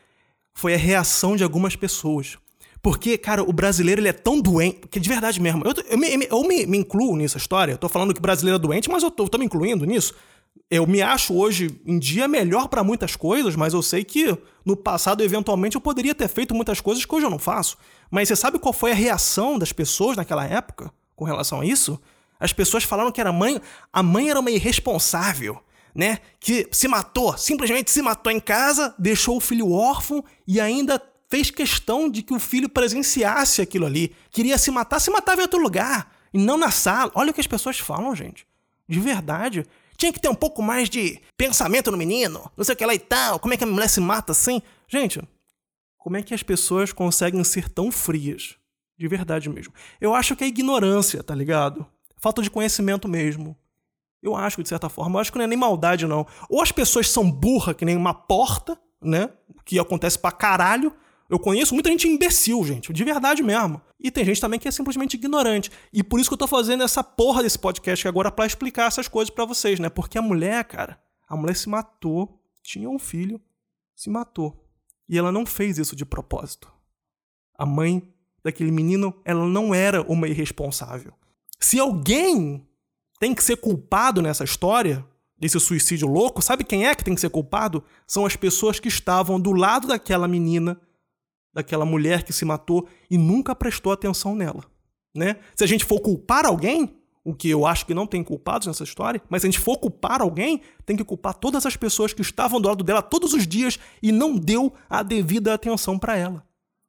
Foi 0.55 0.75
a 0.75 0.79
reação 0.79 1.37
de 1.37 1.45
algumas 1.45 1.77
pessoas. 1.77 2.39
Porque, 2.83 3.19
cara, 3.19 3.43
o 3.43 3.53
brasileiro 3.53 4.01
ele 4.01 4.09
é 4.09 4.13
tão 4.13 4.41
doente. 4.41 4.81
Que 4.91 5.01
de 5.01 5.09
verdade 5.09 5.41
mesmo. 5.41 5.63
Eu, 5.65 5.75
eu, 5.91 5.99
me, 5.99 6.27
eu 6.31 6.43
me, 6.43 6.67
me, 6.67 6.79
incluo 6.79 7.17
nessa 7.17 7.39
história. 7.39 7.73
Eu 7.73 7.79
tô 7.79 7.89
falando 7.89 8.15
que 8.15 8.21
o 8.21 8.23
brasileiro 8.23 8.57
é 8.57 8.59
doente, 8.59 8.89
mas 8.89 9.03
eu 9.03 9.11
tô, 9.11 9.25
eu 9.25 9.29
tô 9.29 9.39
me 9.39 9.45
incluindo 9.45 9.85
nisso. 9.85 10.15
Eu 10.71 10.87
me 10.87 11.01
acho 11.01 11.35
hoje 11.35 11.81
em 11.87 11.99
dia 11.99 12.29
melhor 12.29 12.69
para 12.69 12.85
muitas 12.85 13.17
coisas, 13.17 13.57
mas 13.57 13.73
eu 13.73 13.83
sei 13.83 14.05
que 14.05 14.37
no 14.65 14.77
passado, 14.77 15.23
eventualmente, 15.23 15.77
eu 15.77 15.81
poderia 15.81 16.15
ter 16.15 16.29
feito 16.29 16.55
muitas 16.55 16.81
coisas 16.81 17.05
que 17.05 17.15
hoje 17.15 17.25
eu 17.25 17.31
não 17.31 17.39
faço. 17.39 17.77
Mas 18.11 18.29
você 18.29 18.37
sabe 18.37 18.59
qual 18.59 18.73
foi 18.73 18.93
a 18.93 18.95
reação 18.95 19.59
das 19.59 19.73
pessoas 19.73 20.17
naquela 20.17 20.45
época 20.45 20.93
com 21.17 21.25
relação 21.25 21.61
a 21.61 21.67
isso? 21.67 21.99
As 22.39 22.53
pessoas 22.53 22.85
falaram 22.85 23.11
que 23.11 23.21
era 23.21 23.33
mãe, 23.33 23.61
a 23.93 24.03
mãe 24.03 24.31
era 24.31 24.39
uma 24.39 24.51
irresponsável, 24.51 25.59
né? 25.95 26.19
Que 26.39 26.69
se 26.71 26.87
matou, 26.87 27.37
simplesmente 27.37 27.91
se 27.91 28.03
matou 28.03 28.31
em 28.31 28.39
casa, 28.39 28.95
deixou 28.99 29.37
o 29.37 29.41
filho 29.41 29.73
órfão 29.73 30.25
e 30.47 30.61
ainda 30.61 31.03
fez 31.29 31.51
questão 31.51 32.09
de 32.09 32.23
que 32.23 32.35
o 32.35 32.41
filho 32.41 32.69
presenciasse 32.69 33.61
aquilo 33.61 33.87
ali. 33.87 34.15
Queria 34.31 34.59
se 34.59 34.71
matar, 34.71 34.99
se 34.99 35.11
matava 35.11 35.41
em 35.41 35.45
outro 35.45 35.61
lugar, 35.61 36.13
e 36.33 36.39
não 36.39 36.57
na 36.57 36.71
sala. 36.71 37.13
Olha 37.15 37.31
o 37.31 37.35
que 37.35 37.41
as 37.41 37.47
pessoas 37.47 37.79
falam, 37.79 38.15
gente. 38.15 38.47
De 38.89 38.99
verdade. 38.99 39.67
Tinha 39.97 40.13
que 40.13 40.21
ter 40.21 40.29
um 40.29 40.35
pouco 40.35 40.63
mais 40.63 40.89
de 40.89 41.21
pensamento 41.37 41.91
no 41.91 41.97
menino, 41.97 42.51
não 42.57 42.65
sei 42.65 42.75
o 42.75 42.77
que 42.77 42.87
lá 42.87 42.95
e 42.95 42.99
tal. 42.99 43.39
Como 43.41 43.53
é 43.53 43.57
que 43.57 43.65
a 43.65 43.67
mulher 43.67 43.89
se 43.89 44.01
mata 44.01 44.33
assim? 44.33 44.63
Gente, 44.87 45.21
como 45.99 46.17
é 46.17 46.23
que 46.23 46.33
as 46.33 46.43
pessoas 46.43 46.93
conseguem 46.93 47.43
ser 47.43 47.69
tão 47.69 47.91
frias? 47.91 48.57
De 48.97 49.07
verdade 49.07 49.49
mesmo. 49.49 49.73
Eu 50.01 50.15
acho 50.15 50.35
que 50.35 50.45
é 50.45 50.47
ignorância, 50.47 51.23
tá 51.23 51.35
ligado? 51.35 51.87
Falta 52.17 52.43
de 52.43 52.51
conhecimento 52.51 53.09
mesmo. 53.09 53.57
Eu 54.23 54.35
acho, 54.35 54.63
de 54.63 54.69
certa 54.69 54.89
forma. 54.89 55.17
Eu 55.17 55.21
acho 55.21 55.31
que 55.31 55.39
não 55.39 55.45
é 55.45 55.49
nem 55.49 55.59
maldade, 55.59 56.07
não. 56.07 56.27
Ou 56.49 56.61
as 56.63 56.73
pessoas 56.73 57.09
são 57.09 57.31
burras, 57.31 57.77
que 57.77 57.85
nem 57.85 57.97
uma 57.97 58.15
porta, 58.15 58.79
né? 59.01 59.31
Que 59.65 59.79
acontece 59.79 60.19
pra 60.19 60.33
caralho. 60.33 60.93
Eu 61.29 61.39
conheço 61.39 61.75
muita 61.75 61.91
gente 61.91 62.09
imbecil, 62.09 62.65
gente. 62.65 62.93
De 62.93 63.05
verdade 63.05 63.43
mesmo. 63.43 63.81
E 64.01 64.11
tem 64.11 64.25
gente 64.25 64.41
também 64.41 64.59
que 64.59 64.67
é 64.67 64.71
simplesmente 64.71 65.15
ignorante. 65.15 65.71
E 65.93 66.03
por 66.03 66.19
isso 66.19 66.31
que 66.31 66.35
eu 66.35 66.39
tô 66.39 66.47
fazendo 66.47 66.83
essa 66.83 67.05
porra 67.05 67.43
desse 67.43 67.59
podcast 67.59 68.09
agora 68.09 68.31
para 68.31 68.47
explicar 68.47 68.87
essas 68.87 69.09
coisas 69.09 69.29
para 69.29 69.45
vocês, 69.45 69.79
né? 69.79 69.91
Porque 69.91 70.17
a 70.17 70.23
mulher, 70.23 70.65
cara, 70.65 70.99
a 71.29 71.37
mulher 71.37 71.55
se 71.55 71.69
matou, 71.69 72.41
tinha 72.63 72.89
um 72.89 72.99
filho, 72.99 73.41
se 73.95 74.09
matou. 74.09 74.65
E 75.09 75.19
ela 75.19 75.31
não 75.31 75.45
fez 75.45 75.77
isso 75.79 75.95
de 75.95 76.07
propósito. 76.07 76.73
A 77.55 77.67
mãe 77.67 78.03
daquele 78.43 78.71
menino, 78.71 79.15
ela 79.25 79.47
não 79.47 79.75
era 79.75 80.03
uma 80.03 80.29
irresponsável. 80.29 81.13
Se 81.59 81.79
alguém 81.79 82.67
tem 83.19 83.35
que 83.35 83.43
ser 83.43 83.57
culpado 83.57 84.23
nessa 84.23 84.45
história, 84.45 85.05
desse 85.39 85.59
suicídio 85.61 86.09
louco, 86.09 86.41
sabe 86.41 86.65
quem 86.65 86.87
é 86.87 86.95
que 86.95 87.05
tem 87.05 87.15
que 87.15 87.21
ser 87.21 87.31
culpado? 87.31 87.85
São 88.07 88.25
as 88.25 88.37
pessoas 88.37 88.81
que 88.81 88.89
estavam 88.89 89.39
do 89.41 89.53
lado 89.53 89.89
daquela 89.89 90.29
menina, 90.29 90.81
daquela 91.53 91.85
mulher 91.85 92.23
que 92.23 92.33
se 92.33 92.45
matou 92.45 92.89
e 93.11 93.17
nunca 93.19 93.55
prestou 93.55 93.93
atenção 93.93 94.35
nela, 94.35 94.65
né? 95.15 95.37
Se 95.57 95.65
a 95.65 95.67
gente 95.67 95.85
for 95.85 96.01
culpar 96.01 96.47
alguém, 96.47 96.99
o 97.25 97.35
que 97.35 97.51
eu 97.51 97.67
acho 97.67 97.85
que 97.85 97.93
não 97.93 98.07
tem 98.07 98.25
culpados 98.25 98.67
nessa 98.67 98.85
história, 98.85 99.21
mas 99.29 99.43
se 99.43 99.47
a 99.47 99.51
gente 99.51 99.61
for 99.61 99.77
culpar 99.77 100.23
alguém, 100.23 100.63
tem 100.87 100.97
que 100.97 101.05
culpar 101.05 101.35
todas 101.35 101.67
as 101.67 101.77
pessoas 101.77 102.15
que 102.15 102.23
estavam 102.23 102.59
do 102.59 102.69
lado 102.69 102.83
dela 102.83 103.03
todos 103.03 103.35
os 103.35 103.47
dias 103.47 103.79
e 104.03 104.11
não 104.11 104.35
deu 104.35 104.73
a 104.89 105.03
devida 105.03 105.53
atenção 105.53 105.99
para 105.99 106.17
ela. 106.17 106.47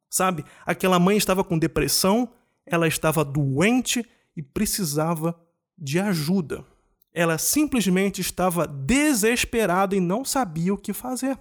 Sabe? 0.08 0.44
Aquela 0.64 0.98
mãe 0.98 1.16
estava 1.16 1.44
com 1.44 1.58
depressão, 1.58 2.30
ela 2.64 2.88
estava 2.88 3.24
doente 3.24 4.02
e 4.34 4.42
precisava 4.42 5.38
de 5.76 6.00
ajuda. 6.00 6.64
Ela 7.12 7.36
simplesmente 7.36 8.20
estava 8.20 8.66
desesperada 8.66 9.94
e 9.94 10.00
não 10.00 10.24
sabia 10.24 10.72
o 10.72 10.78
que 10.78 10.92
fazer. 10.92 11.38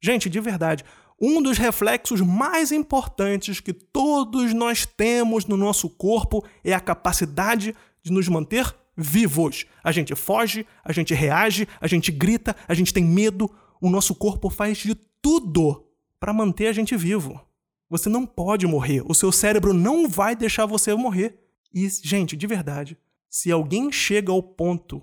Gente, 0.00 0.30
de 0.30 0.40
verdade, 0.40 0.84
um 1.22 1.40
dos 1.40 1.56
reflexos 1.56 2.20
mais 2.20 2.72
importantes 2.72 3.60
que 3.60 3.72
todos 3.72 4.52
nós 4.52 4.84
temos 4.84 5.46
no 5.46 5.56
nosso 5.56 5.88
corpo 5.88 6.44
é 6.64 6.74
a 6.74 6.80
capacidade 6.80 7.76
de 8.02 8.10
nos 8.10 8.26
manter 8.26 8.74
vivos. 8.96 9.64
A 9.84 9.92
gente 9.92 10.16
foge, 10.16 10.66
a 10.84 10.92
gente 10.92 11.14
reage, 11.14 11.68
a 11.80 11.86
gente 11.86 12.10
grita, 12.10 12.56
a 12.66 12.74
gente 12.74 12.92
tem 12.92 13.04
medo. 13.04 13.48
O 13.80 13.88
nosso 13.88 14.16
corpo 14.16 14.50
faz 14.50 14.78
de 14.78 14.96
tudo 15.22 15.86
para 16.18 16.32
manter 16.32 16.66
a 16.66 16.72
gente 16.72 16.96
vivo. 16.96 17.40
Você 17.88 18.08
não 18.08 18.26
pode 18.26 18.66
morrer. 18.66 19.04
O 19.06 19.14
seu 19.14 19.30
cérebro 19.30 19.72
não 19.72 20.08
vai 20.08 20.34
deixar 20.34 20.66
você 20.66 20.92
morrer. 20.92 21.38
E, 21.72 21.88
gente, 21.88 22.36
de 22.36 22.46
verdade, 22.48 22.98
se 23.30 23.48
alguém 23.52 23.92
chega 23.92 24.32
ao 24.32 24.42
ponto 24.42 25.00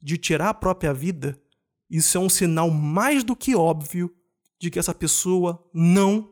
de 0.00 0.16
tirar 0.16 0.50
a 0.50 0.54
própria 0.54 0.94
vida, 0.94 1.36
isso 1.90 2.16
é 2.16 2.20
um 2.20 2.28
sinal 2.28 2.70
mais 2.70 3.24
do 3.24 3.34
que 3.34 3.56
óbvio 3.56 4.15
de 4.58 4.70
que 4.70 4.78
essa 4.78 4.94
pessoa 4.94 5.64
não 5.72 6.30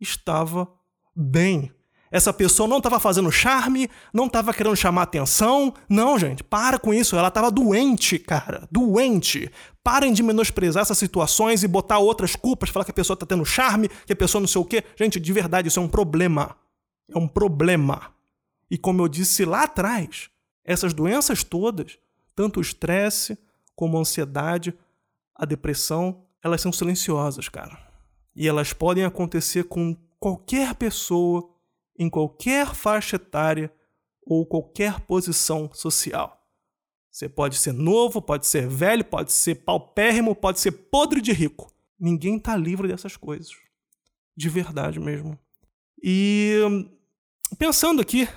estava 0.00 0.68
bem. 1.14 1.72
Essa 2.10 2.32
pessoa 2.32 2.68
não 2.68 2.78
estava 2.78 3.00
fazendo 3.00 3.30
charme, 3.32 3.90
não 4.12 4.26
estava 4.26 4.54
querendo 4.54 4.76
chamar 4.76 5.02
atenção. 5.02 5.74
Não, 5.88 6.18
gente, 6.18 6.42
para 6.42 6.78
com 6.78 6.94
isso. 6.94 7.16
Ela 7.16 7.28
estava 7.28 7.50
doente, 7.50 8.18
cara. 8.18 8.68
Doente. 8.70 9.50
Parem 9.82 10.12
de 10.12 10.22
menosprezar 10.22 10.82
essas 10.82 10.98
situações 10.98 11.62
e 11.62 11.68
botar 11.68 11.98
outras 11.98 12.36
culpas, 12.36 12.70
falar 12.70 12.84
que 12.84 12.90
a 12.90 12.94
pessoa 12.94 13.14
está 13.14 13.26
tendo 13.26 13.44
charme, 13.44 13.88
que 14.06 14.12
a 14.12 14.16
pessoa 14.16 14.40
não 14.40 14.48
sei 14.48 14.60
o 14.60 14.64
quê. 14.64 14.84
Gente, 14.96 15.18
de 15.18 15.32
verdade, 15.32 15.68
isso 15.68 15.80
é 15.80 15.82
um 15.82 15.88
problema. 15.88 16.56
É 17.12 17.18
um 17.18 17.28
problema. 17.28 18.12
E 18.70 18.78
como 18.78 19.02
eu 19.02 19.08
disse 19.08 19.44
lá 19.44 19.64
atrás, 19.64 20.30
essas 20.64 20.92
doenças 20.92 21.44
todas, 21.44 21.98
tanto 22.34 22.58
o 22.58 22.62
estresse 22.62 23.38
como 23.74 23.96
a 23.96 24.00
ansiedade, 24.00 24.74
a 25.34 25.44
depressão, 25.44 26.24
elas 26.46 26.60
são 26.60 26.72
silenciosas, 26.72 27.48
cara. 27.48 27.76
E 28.34 28.46
elas 28.46 28.72
podem 28.72 29.04
acontecer 29.04 29.64
com 29.64 29.96
qualquer 30.18 30.74
pessoa, 30.74 31.50
em 31.98 32.08
qualquer 32.08 32.74
faixa 32.74 33.16
etária 33.16 33.72
ou 34.22 34.46
qualquer 34.46 35.00
posição 35.00 35.70
social. 35.72 36.40
Você 37.10 37.28
pode 37.28 37.56
ser 37.56 37.72
novo, 37.72 38.22
pode 38.22 38.46
ser 38.46 38.68
velho, 38.68 39.04
pode 39.04 39.32
ser 39.32 39.56
paupérrimo, 39.56 40.34
pode 40.34 40.60
ser 40.60 40.70
podre 40.72 41.20
de 41.20 41.32
rico. 41.32 41.72
Ninguém 41.98 42.36
está 42.36 42.56
livre 42.56 42.86
dessas 42.86 43.16
coisas. 43.16 43.50
De 44.36 44.48
verdade 44.48 45.00
mesmo. 45.00 45.38
E 46.02 46.60
pensando 47.58 48.02
aqui, 48.02 48.28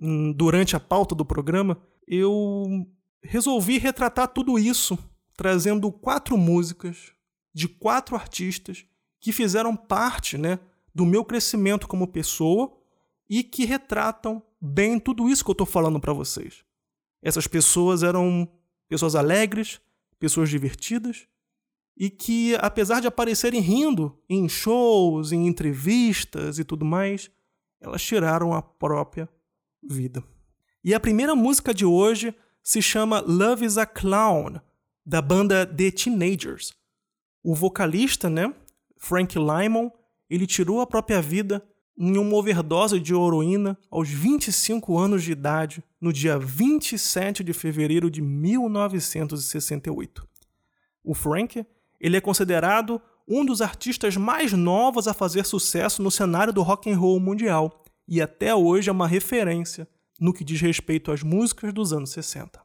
hum, 0.00 0.32
durante 0.32 0.74
a 0.74 0.80
pauta 0.80 1.14
do 1.14 1.24
programa, 1.24 1.80
eu 2.06 2.86
resolvi 3.22 3.78
retratar 3.78 4.28
tudo 4.28 4.58
isso 4.58 4.98
trazendo 5.36 5.90
quatro 5.90 6.36
músicas 6.36 7.13
de 7.54 7.68
quatro 7.68 8.16
artistas 8.16 8.84
que 9.20 9.32
fizeram 9.32 9.76
parte 9.76 10.36
né, 10.36 10.58
do 10.94 11.06
meu 11.06 11.24
crescimento 11.24 11.88
como 11.88 12.08
pessoa 12.08 12.76
e 13.30 13.42
que 13.42 13.64
retratam 13.64 14.42
bem 14.60 14.98
tudo 14.98 15.28
isso 15.28 15.44
que 15.44 15.50
eu 15.50 15.54
estou 15.54 15.66
falando 15.66 16.00
para 16.00 16.12
vocês. 16.12 16.64
Essas 17.22 17.46
pessoas 17.46 18.02
eram 18.02 18.46
pessoas 18.88 19.14
alegres, 19.14 19.80
pessoas 20.18 20.50
divertidas 20.50 21.26
e 21.96 22.10
que, 22.10 22.56
apesar 22.56 23.00
de 23.00 23.06
aparecerem 23.06 23.60
rindo 23.60 24.18
em 24.28 24.48
shows, 24.48 25.32
em 25.32 25.46
entrevistas 25.46 26.58
e 26.58 26.64
tudo 26.64 26.84
mais, 26.84 27.30
elas 27.80 28.02
tiraram 28.02 28.52
a 28.52 28.60
própria 28.60 29.28
vida. 29.82 30.22
E 30.82 30.92
a 30.92 31.00
primeira 31.00 31.34
música 31.34 31.72
de 31.72 31.84
hoje 31.84 32.34
se 32.62 32.82
chama 32.82 33.20
Love 33.20 33.64
is 33.64 33.78
a 33.78 33.86
Clown, 33.86 34.60
da 35.04 35.22
banda 35.22 35.66
The 35.66 35.90
Teenagers. 35.90 36.74
O 37.44 37.54
vocalista, 37.54 38.28
né, 38.30 38.52
Frank 38.96 39.38
Lymon, 39.38 39.90
ele 40.30 40.46
tirou 40.46 40.80
a 40.80 40.86
própria 40.86 41.20
vida 41.20 41.62
em 41.96 42.16
uma 42.16 42.34
overdose 42.36 42.98
de 42.98 43.12
heroína 43.12 43.78
aos 43.90 44.08
25 44.08 44.98
anos 44.98 45.22
de 45.22 45.32
idade, 45.32 45.84
no 46.00 46.10
dia 46.10 46.38
27 46.38 47.44
de 47.44 47.52
fevereiro 47.52 48.10
de 48.10 48.22
1968. 48.22 50.26
O 51.04 51.12
Frank, 51.14 51.66
ele 52.00 52.16
é 52.16 52.20
considerado 52.20 52.98
um 53.28 53.44
dos 53.44 53.60
artistas 53.60 54.16
mais 54.16 54.52
novos 54.52 55.06
a 55.06 55.12
fazer 55.12 55.44
sucesso 55.44 56.02
no 56.02 56.10
cenário 56.10 56.52
do 56.52 56.62
rock 56.62 56.90
and 56.90 56.98
roll 56.98 57.20
mundial 57.20 57.84
e 58.08 58.22
até 58.22 58.54
hoje 58.54 58.88
é 58.88 58.92
uma 58.92 59.06
referência 59.06 59.86
no 60.18 60.32
que 60.32 60.44
diz 60.44 60.60
respeito 60.60 61.12
às 61.12 61.22
músicas 61.22 61.74
dos 61.74 61.92
anos 61.92 62.10
60. 62.10 62.58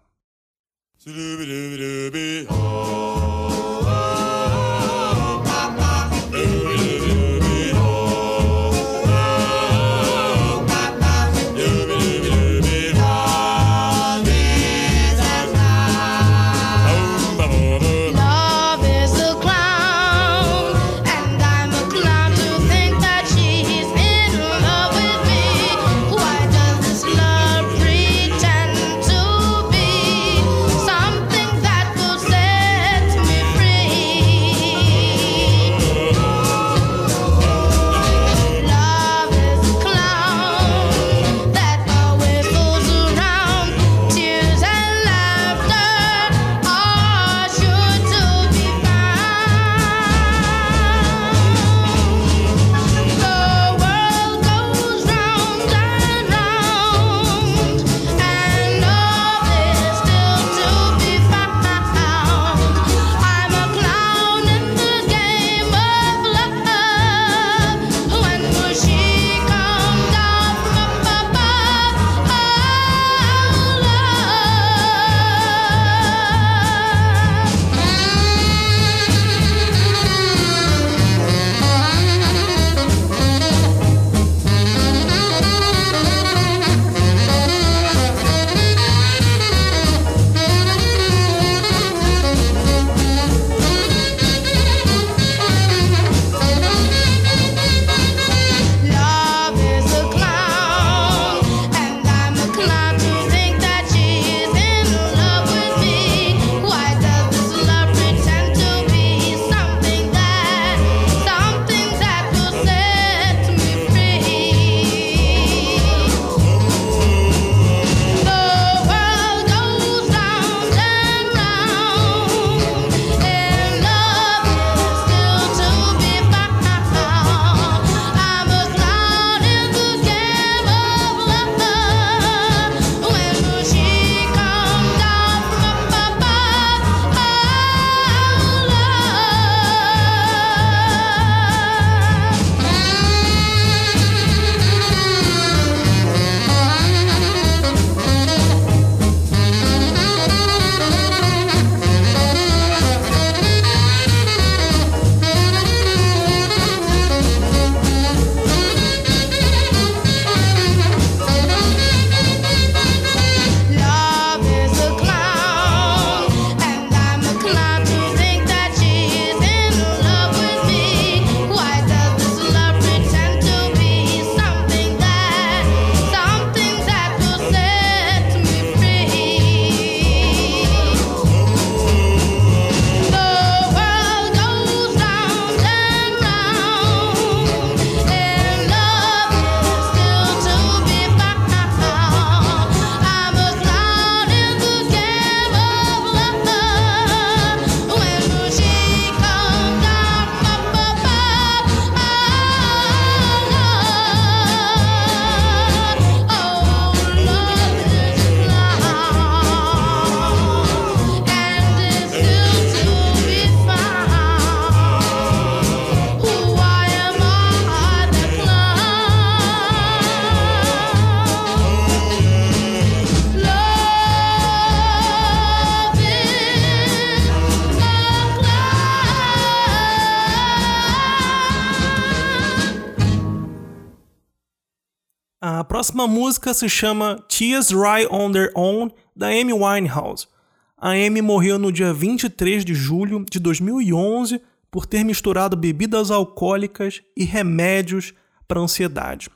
Próxima 235.69 236.07
música 236.07 236.51
se 236.51 236.67
chama 236.67 237.23
Tears 237.29 237.69
Right 237.69 238.07
on 238.11 238.31
Their 238.31 238.51
Own, 238.55 238.89
da 239.15 239.27
Amy 239.27 239.53
Winehouse. 239.53 240.27
A 240.75 240.89
Amy 240.93 241.21
morreu 241.21 241.59
no 241.59 241.71
dia 241.71 241.93
23 241.93 242.65
de 242.65 242.73
julho 242.73 243.23
de 243.29 243.39
2011 243.39 244.41
por 244.71 244.87
ter 244.87 245.03
misturado 245.05 245.55
bebidas 245.55 246.09
alcoólicas 246.09 247.03
e 247.15 247.23
remédios 247.23 248.15
para 248.47 248.59
ansiedade. 248.59 249.29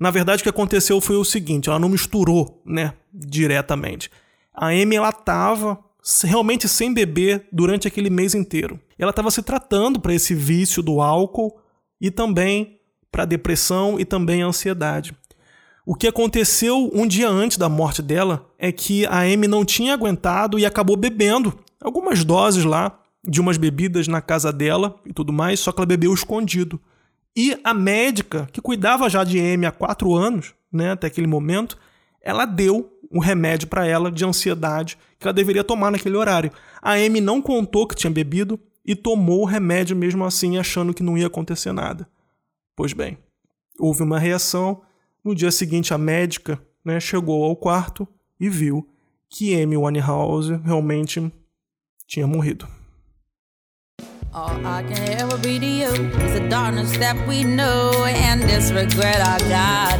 Na 0.00 0.10
verdade, 0.10 0.40
o 0.40 0.42
que 0.42 0.48
aconteceu 0.48 1.00
foi 1.00 1.14
o 1.14 1.24
seguinte: 1.24 1.68
ela 1.68 1.78
não 1.78 1.88
misturou, 1.88 2.60
né, 2.66 2.92
diretamente. 3.14 4.10
A 4.52 4.70
Amy 4.70 4.96
ela 4.96 5.10
estava 5.10 5.78
realmente 6.24 6.66
sem 6.66 6.92
beber 6.92 7.46
durante 7.52 7.86
aquele 7.86 8.10
mês 8.10 8.34
inteiro. 8.34 8.80
Ela 8.98 9.10
estava 9.10 9.30
se 9.30 9.40
tratando 9.40 10.00
para 10.00 10.14
esse 10.14 10.34
vício 10.34 10.82
do 10.82 11.00
álcool 11.00 11.60
e 12.00 12.10
também 12.10 12.80
para 13.12 13.24
depressão 13.24 14.00
e 14.00 14.04
também 14.04 14.42
ansiedade. 14.42 15.14
O 15.90 15.96
que 15.96 16.06
aconteceu 16.06 16.88
um 16.94 17.04
dia 17.04 17.28
antes 17.28 17.56
da 17.56 17.68
morte 17.68 18.00
dela 18.00 18.48
é 18.56 18.70
que 18.70 19.04
a 19.06 19.22
Amy 19.22 19.48
não 19.48 19.64
tinha 19.64 19.92
aguentado 19.92 20.56
e 20.56 20.64
acabou 20.64 20.96
bebendo 20.96 21.52
algumas 21.80 22.22
doses 22.22 22.64
lá 22.64 23.00
de 23.26 23.40
umas 23.40 23.56
bebidas 23.56 24.06
na 24.06 24.20
casa 24.22 24.52
dela 24.52 24.94
e 25.04 25.12
tudo 25.12 25.32
mais, 25.32 25.58
só 25.58 25.72
que 25.72 25.80
ela 25.80 25.86
bebeu 25.86 26.14
escondido. 26.14 26.80
E 27.36 27.58
a 27.64 27.74
médica, 27.74 28.48
que 28.52 28.60
cuidava 28.60 29.10
já 29.10 29.24
de 29.24 29.40
Amy 29.40 29.66
há 29.66 29.72
quatro 29.72 30.14
anos, 30.14 30.54
né, 30.72 30.92
até 30.92 31.08
aquele 31.08 31.26
momento, 31.26 31.76
ela 32.22 32.44
deu 32.46 32.96
um 33.10 33.18
remédio 33.18 33.66
para 33.66 33.84
ela 33.84 34.12
de 34.12 34.24
ansiedade 34.24 34.96
que 35.18 35.26
ela 35.26 35.34
deveria 35.34 35.64
tomar 35.64 35.90
naquele 35.90 36.16
horário. 36.16 36.52
A 36.80 36.92
Amy 36.92 37.20
não 37.20 37.42
contou 37.42 37.84
que 37.84 37.96
tinha 37.96 38.12
bebido 38.12 38.60
e 38.86 38.94
tomou 38.94 39.40
o 39.40 39.44
remédio 39.44 39.96
mesmo 39.96 40.24
assim, 40.24 40.56
achando 40.56 40.94
que 40.94 41.02
não 41.02 41.18
ia 41.18 41.26
acontecer 41.26 41.72
nada. 41.72 42.08
Pois 42.76 42.92
bem, 42.92 43.18
houve 43.76 44.04
uma 44.04 44.20
reação. 44.20 44.82
No 45.24 45.34
dia 45.34 45.50
seguinte, 45.50 45.92
a 45.92 45.98
médica 45.98 46.58
né, 46.84 46.98
chegou 46.98 47.44
ao 47.44 47.54
quarto 47.54 48.08
e 48.38 48.48
viu 48.48 48.88
que 49.28 49.54
Amy 49.60 49.76
Winehouse 49.76 50.60
realmente 50.64 51.30
tinha 52.06 52.26
morrido. 52.26 52.66
All 54.32 54.64
I 54.64 54.84
can 54.84 55.02
ever 55.18 55.36
be 55.38 55.58
to 55.58 55.66
you 55.66 55.90
is 55.90 56.48
darkness 56.48 56.96
that 56.98 57.16
we 57.26 57.42
know 57.42 58.04
and 58.04 58.44
I 58.44 59.38
got. 59.48 59.98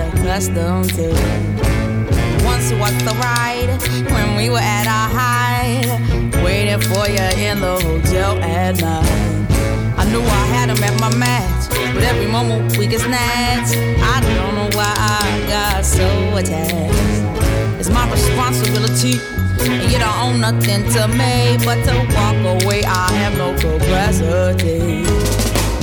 Once 2.45 2.73
was 2.75 2.93
the 3.05 3.13
when 4.13 4.37
we 4.37 4.51
were 4.51 4.59
at 4.59 4.87
our 4.87 5.09
height, 5.09 6.45
waiting 6.45 6.81
for 6.81 7.09
you 7.09 7.49
in 7.49 7.61
the 7.61 7.79
hotel 7.83 8.39
at 8.43 8.81
night. 8.81 9.31
I 9.99 10.05
knew 10.11 10.23
I 10.23 10.47
had 10.55 10.71
him 10.71 10.83
at 10.83 10.99
my 11.01 11.15
match, 11.17 11.69
but 11.95 12.03
every 12.03 12.27
moment 12.27 12.77
we 12.79 12.87
get 12.87 13.01
snatched. 13.01 13.77
I 13.77 14.21
don't 14.21 14.55
know 14.55 14.60
why 14.81 14.95
I 14.97 15.47
got 15.47 15.85
so 15.85 16.09
attached. 16.41 16.95
It's 17.79 17.91
my 17.91 18.11
responsibility 18.11 19.21
and 19.61 19.93
you 19.93 19.99
don't 19.99 20.19
own 20.25 20.41
nothing 20.41 20.83
to 20.95 21.03
me 21.21 21.59
but 21.67 21.79
to 21.87 21.95
walk 22.17 22.41
away. 22.55 22.81
I 22.85 23.13
have 23.23 23.35
no 23.37 23.49
capacity. 23.65 25.05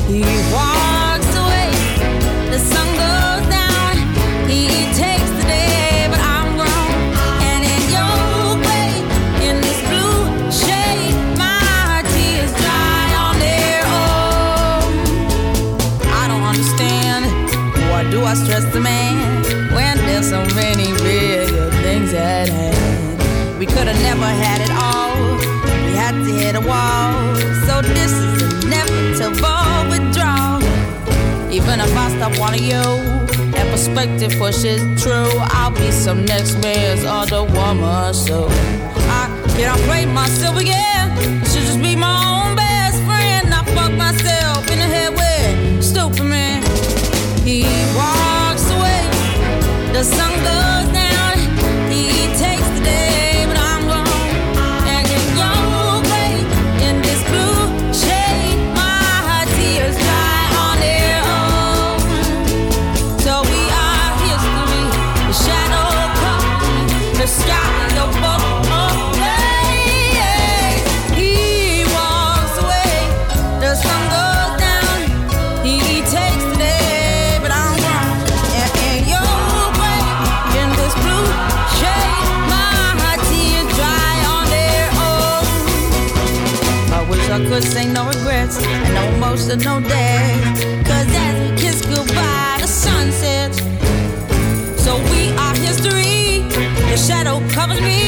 He 0.09 0.21
walks 0.55 1.31
away, 1.41 1.69
the 2.53 2.59
sun 2.71 2.86
I 18.27 18.33
stress 18.33 18.65
the 18.73 18.81
man 18.81 19.71
when 19.73 19.95
there's 19.99 20.29
so 20.29 20.43
many 20.53 20.91
bigger 21.01 21.71
things 21.81 22.13
at 22.13 22.49
hand? 22.49 23.57
We 23.57 23.65
could 23.65 23.87
have 23.87 24.01
never 24.03 24.25
had 24.25 24.59
it 24.59 24.69
all. 24.69 25.15
We 25.85 25.93
had 25.95 26.11
to 26.11 26.31
hit 26.33 26.55
a 26.55 26.59
wall. 26.59 27.13
So 27.65 27.81
this 27.81 28.11
is 28.11 28.65
inevitable 28.65 29.87
withdrawal. 29.87 30.61
Even 31.53 31.79
if 31.79 31.95
I 31.95 32.09
stop 32.17 32.37
wanting 32.37 32.65
you, 32.65 32.83
and 33.55 33.69
perspective 33.69 34.37
pushes 34.37 34.81
true, 35.01 35.31
I'll 35.55 35.71
be 35.71 35.89
some 35.89 36.25
next 36.25 36.61
man's 36.61 37.05
other 37.05 37.45
woman. 37.45 38.13
So 38.13 38.47
I 38.51 39.31
cannot 39.55 39.79
play 39.87 40.05
myself 40.05 40.59
again. 40.59 41.15
Should 41.45 41.63
just 41.63 41.81
be 41.81 41.95
my 41.95 42.11
own 42.31 42.36
The 49.97 50.03
sun 50.03 50.43
goes 50.43 50.76
could 87.59 87.71
say 87.71 87.91
no 87.91 88.05
regrets 88.07 88.63
and 88.63 88.93
no 88.93 89.03
emotional 89.15 89.81
day. 89.81 90.39
Cause 90.85 91.07
as 91.09 91.35
we 91.41 91.57
kiss 91.57 91.83
goodbye, 91.87 92.57
the 92.61 92.67
sun 92.67 93.11
sets. 93.11 93.57
So 94.83 94.97
we 95.11 95.31
are 95.43 95.55
history. 95.55 96.43
The 96.91 96.97
shadow 96.97 97.39
covers 97.49 97.81
me. 97.81 98.06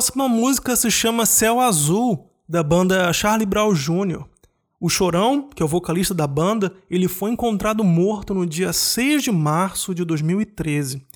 Próxima 0.00 0.26
música 0.26 0.74
se 0.76 0.90
chama 0.90 1.26
Céu 1.26 1.60
Azul, 1.60 2.30
da 2.48 2.62
banda 2.62 3.12
Charlie 3.12 3.44
Brown 3.44 3.74
Jr. 3.74 4.24
O 4.80 4.88
Chorão, 4.88 5.50
que 5.50 5.62
é 5.62 5.64
o 5.64 5.68
vocalista 5.68 6.14
da 6.14 6.26
banda, 6.26 6.74
ele 6.88 7.06
foi 7.06 7.30
encontrado 7.30 7.84
morto 7.84 8.32
no 8.32 8.46
dia 8.46 8.72
6 8.72 9.24
de 9.24 9.30
março 9.30 9.94
de 9.94 10.02
2013. 10.02 11.06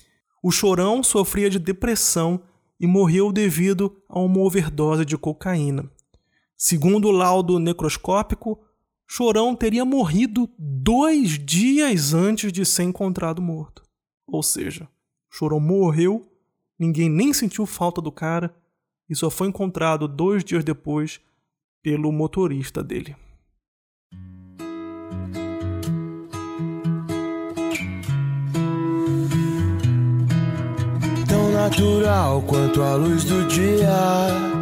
O 0.43 0.51
Chorão 0.51 1.01
sofria 1.01 1.49
de 1.49 1.57
depressão 1.57 2.39
e 2.79 2.85
morreu 2.85 3.31
devido 3.31 3.91
a 4.07 4.19
uma 4.19 4.37
overdose 4.41 5.03
de 5.03 5.17
cocaína. 5.17 5.89
Segundo 6.55 7.07
o 7.07 7.11
laudo 7.11 7.57
necroscópico, 7.57 8.59
Chorão 9.07 9.55
teria 9.55 9.83
morrido 9.83 10.47
dois 10.59 11.39
dias 11.43 12.13
antes 12.13 12.53
de 12.53 12.63
ser 12.63 12.83
encontrado 12.83 13.41
morto. 13.41 13.81
Ou 14.27 14.43
seja, 14.43 14.87
Chorão 15.27 15.59
morreu 15.59 16.23
ninguém 16.77 17.09
nem 17.09 17.33
sentiu 17.33 17.65
falta 17.65 17.99
do 17.99 18.11
cara 18.11 18.53
e 19.09 19.15
só 19.15 19.29
foi 19.29 19.47
encontrado 19.47 20.07
dois 20.07 20.43
dias 20.43 20.63
depois 20.63 21.19
pelo 21.83 22.11
motorista 22.11 22.83
dele. 22.83 23.15
Tão 31.27 31.51
natural 31.51 32.41
quanto 32.41 32.81
a 32.81 32.95
luz 32.95 33.23
do 33.23 33.47
dia. 33.47 34.55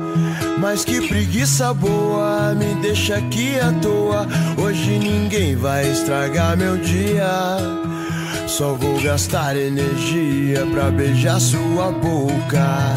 Mas 0.60 0.86
que 0.86 1.08
preguiça 1.08 1.74
boa, 1.74 2.54
me 2.56 2.76
deixa 2.82 3.18
aqui 3.18 3.60
à 3.60 3.72
toa. 3.80 4.28
Hoje 4.62 4.98
ninguém 4.98 5.56
vai 5.56 5.90
estragar 5.92 6.58
meu 6.58 6.78
dia. 6.78 7.58
Só 8.48 8.74
vou 8.74 9.02
gastar 9.02 9.58
energia 9.58 10.66
pra 10.72 10.92
beijar 10.92 11.40
sua 11.40 11.92
boca. 11.92 12.96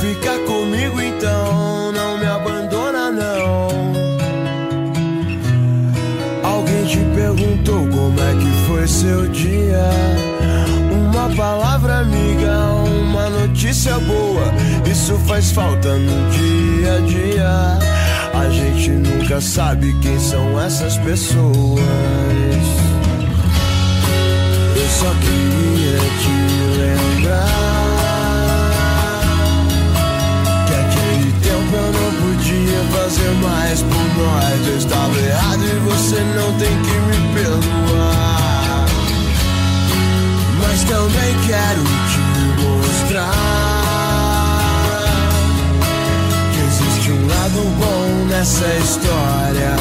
Fica 0.00 0.38
comigo 0.46 0.98
então, 0.98 1.92
não 1.92 2.16
me 2.16 2.24
abandona 2.24 3.10
não. 3.10 3.68
Alguém 6.42 6.86
te 6.86 6.98
perguntou 7.14 7.86
como 7.88 8.18
é 8.18 8.32
que 8.32 8.66
foi 8.66 8.88
seu 8.88 9.28
dia? 9.28 9.90
Uma 10.90 11.28
palavra 11.36 11.98
amiga, 11.98 12.70
uma 12.82 13.28
notícia 13.28 13.98
boa. 13.98 14.44
Isso 14.90 15.18
faz 15.26 15.52
falta 15.52 15.94
no 15.96 16.30
dia 16.30 16.96
a 16.96 17.00
dia. 17.00 17.78
A 18.32 18.48
gente 18.48 18.90
nunca 18.92 19.38
sabe 19.38 19.94
quem 20.00 20.18
são 20.18 20.58
essas 20.58 20.96
pessoas. 20.96 21.78
Eu 24.76 24.88
só 24.88 25.12
queria 25.20 25.98
te 26.22 26.32
lembrar 26.78 27.79
fazer 33.10 33.30
mais 33.42 33.82
por 33.82 34.22
nós. 34.22 34.66
Eu 34.68 34.76
estava 34.76 35.18
errado 35.18 35.64
e 35.64 35.78
você 35.80 36.20
não 36.20 36.52
tem 36.58 36.82
que 36.82 36.92
me 36.92 37.34
perdoar. 37.34 38.86
Mas 40.60 40.84
também 40.84 41.34
quero 41.46 41.82
te 41.82 42.20
mostrar 42.62 43.32
que 46.52 46.60
existe 46.60 47.10
um 47.10 47.26
lado 47.26 47.60
bom 47.80 48.26
nessa 48.28 48.66
história. 48.76 49.76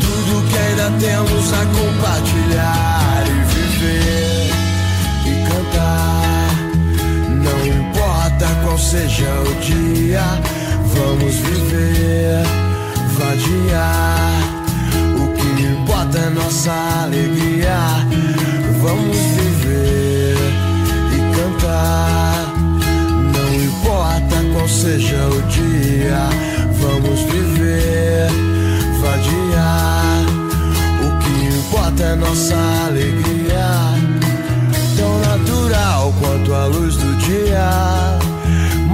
Tudo 0.00 0.48
que 0.48 0.58
ainda 0.58 0.90
temos 0.98 1.52
a 1.52 1.66
compartilhar 1.66 3.24
e 3.26 3.30
viver 3.54 4.50
e 5.24 5.28
cantar. 5.48 6.50
Não 7.30 7.58
importa 7.66 8.46
qual 8.64 8.78
seja 8.78 9.30
o 9.42 9.54
dia, 9.60 10.24
vamos 10.98 11.34
viver, 11.36 12.42
vadiar. 13.18 14.42
O 15.16 15.32
que 15.34 15.62
importa 15.62 16.18
é 16.18 16.30
nossa 16.30 16.72
alegria. 17.04 17.78
Vamos 18.80 19.16
viver 19.16 20.36
e 21.12 21.36
cantar. 21.36 22.52
Não 23.34 23.54
importa 23.54 24.36
qual 24.52 24.68
seja 24.68 25.28
o 25.28 25.42
dia, 25.42 26.28
vamos 26.80 27.20
viver, 27.22 28.28
vadiar. 29.00 30.24
O 31.02 31.18
que 31.18 31.56
importa 31.56 32.02
é 32.04 32.14
nossa 32.14 32.56
alegria, 32.86 33.66
tão 34.96 35.18
natural 35.20 36.14
quanto 36.20 36.54
a 36.54 36.66
luz 36.66 36.96
do 36.96 37.16
dia. 37.16 38.15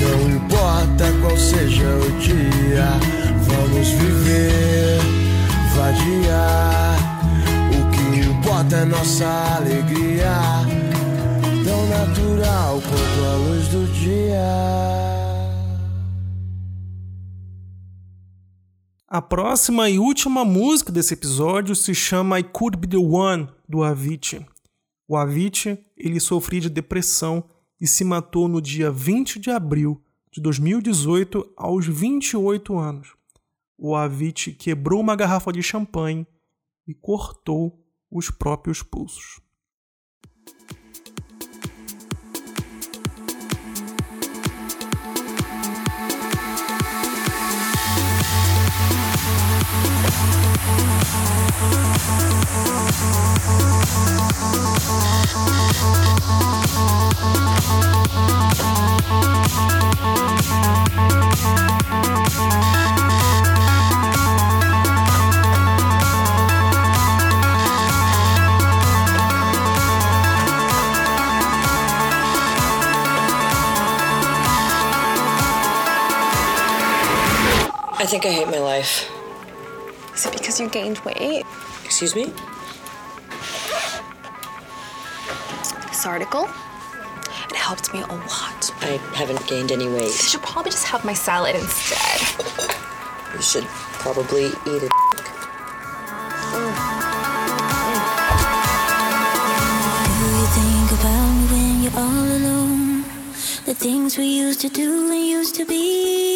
Não 0.00 0.36
importa 0.36 1.04
qual 1.20 1.36
seja 1.36 1.88
o 1.88 2.18
dia, 2.18 2.86
vamos 3.42 3.88
viver, 3.88 4.98
vadiar. 5.74 6.96
O 7.70 7.90
que 7.90 8.20
importa 8.28 8.76
é 8.76 8.84
nossa 8.84 9.26
alegria, 9.56 10.34
tão 11.64 11.88
natural 11.88 12.80
quanto 12.82 13.24
a 13.24 13.36
luz 13.36 13.68
do 13.68 13.86
dia. 13.92 14.86
A 19.08 19.22
próxima 19.22 19.88
e 19.88 19.98
última 19.98 20.44
música 20.44 20.92
desse 20.92 21.14
episódio 21.14 21.74
se 21.74 21.94
chama 21.94 22.40
I 22.40 22.42
Could 22.42 22.76
Be 22.76 22.86
The 22.88 22.98
One, 22.98 23.48
do 23.68 23.82
Avicii. 23.82 24.44
O 25.08 25.16
Avicii, 25.16 25.78
ele 25.96 26.18
sofria 26.18 26.60
de 26.60 26.68
depressão 26.68 27.44
e 27.80 27.86
se 27.86 28.04
matou 28.04 28.48
no 28.48 28.60
dia 28.60 28.90
20 28.90 29.38
de 29.38 29.50
abril 29.50 30.02
de 30.30 30.40
2018 30.40 31.52
aos 31.56 31.86
28 31.86 32.78
anos. 32.78 33.14
O 33.78 33.94
Avicii 33.94 34.54
quebrou 34.54 35.00
uma 35.00 35.16
garrafa 35.16 35.52
de 35.52 35.62
champanhe 35.62 36.26
e 36.86 36.94
cortou 36.94 37.84
os 38.10 38.30
próprios 38.30 38.82
pulsos. 38.82 39.40
Hate 78.86 79.10
life. 79.10 80.14
Is 80.14 80.26
it 80.26 80.32
because 80.32 80.60
you 80.60 80.68
gained 80.68 80.98
weight? 81.00 81.44
Excuse 81.84 82.14
me? 82.14 82.32
This 85.88 86.06
article? 86.06 86.44
It 87.50 87.56
helped 87.56 87.92
me 87.92 88.00
a 88.00 88.06
lot. 88.06 88.70
I 88.82 88.98
haven't 89.14 89.46
gained 89.46 89.72
any 89.72 89.86
I 89.88 89.92
weight. 89.92 90.10
should 90.12 90.42
probably 90.42 90.70
just 90.70 90.86
have 90.86 91.04
my 91.04 91.14
salad 91.14 91.54
instead. 91.56 92.20
You 93.34 93.42
should 93.42 93.64
probably 93.64 94.46
eat 94.46 94.82
it. 94.82 94.90
Do 100.16 100.24
you 100.38 100.46
think 100.56 100.90
about 101.00 101.32
me 101.34 101.44
when 101.52 101.82
you're 101.82 101.98
all 101.98 102.28
alone? 102.38 103.02
The 103.66 103.74
things 103.74 104.16
we 104.16 104.24
used 104.26 104.60
to 104.60 104.68
do 104.68 105.10
and 105.12 105.26
used 105.26 105.54
to 105.56 105.64
be. 105.66 106.35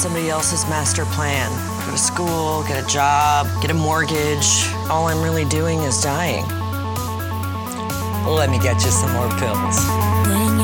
Somebody 0.00 0.30
else's 0.30 0.64
master 0.64 1.04
plan. 1.04 1.50
Go 1.84 1.92
to 1.92 1.98
school, 1.98 2.64
get 2.66 2.82
a 2.82 2.86
job, 2.86 3.46
get 3.60 3.70
a 3.70 3.74
mortgage. 3.74 4.64
All 4.88 5.08
I'm 5.08 5.22
really 5.22 5.44
doing 5.44 5.80
is 5.80 6.00
dying. 6.00 6.46
Let 8.24 8.48
me 8.48 8.58
get 8.58 8.82
you 8.82 8.90
some 8.90 9.12
more 9.12 9.28
pills. 9.38 10.59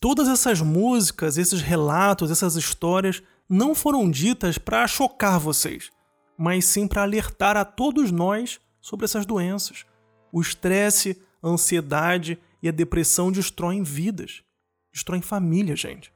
Todas 0.00 0.28
essas 0.28 0.60
músicas, 0.60 1.38
esses 1.38 1.60
relatos, 1.60 2.30
essas 2.30 2.56
histórias 2.56 3.22
não 3.48 3.74
foram 3.74 4.10
ditas 4.10 4.58
para 4.58 4.86
chocar 4.86 5.38
vocês, 5.38 5.90
mas 6.36 6.64
sim 6.64 6.88
para 6.88 7.02
alertar 7.02 7.56
a 7.56 7.64
todos 7.64 8.10
nós 8.10 8.60
sobre 8.80 9.04
essas 9.04 9.26
doenças. 9.26 9.84
O 10.32 10.40
estresse, 10.40 11.20
a 11.42 11.48
ansiedade 11.48 12.38
e 12.62 12.68
a 12.68 12.72
depressão 12.72 13.30
destroem 13.30 13.82
vidas, 13.82 14.42
destroem 14.92 15.22
famílias, 15.22 15.80
gente. 15.80 16.12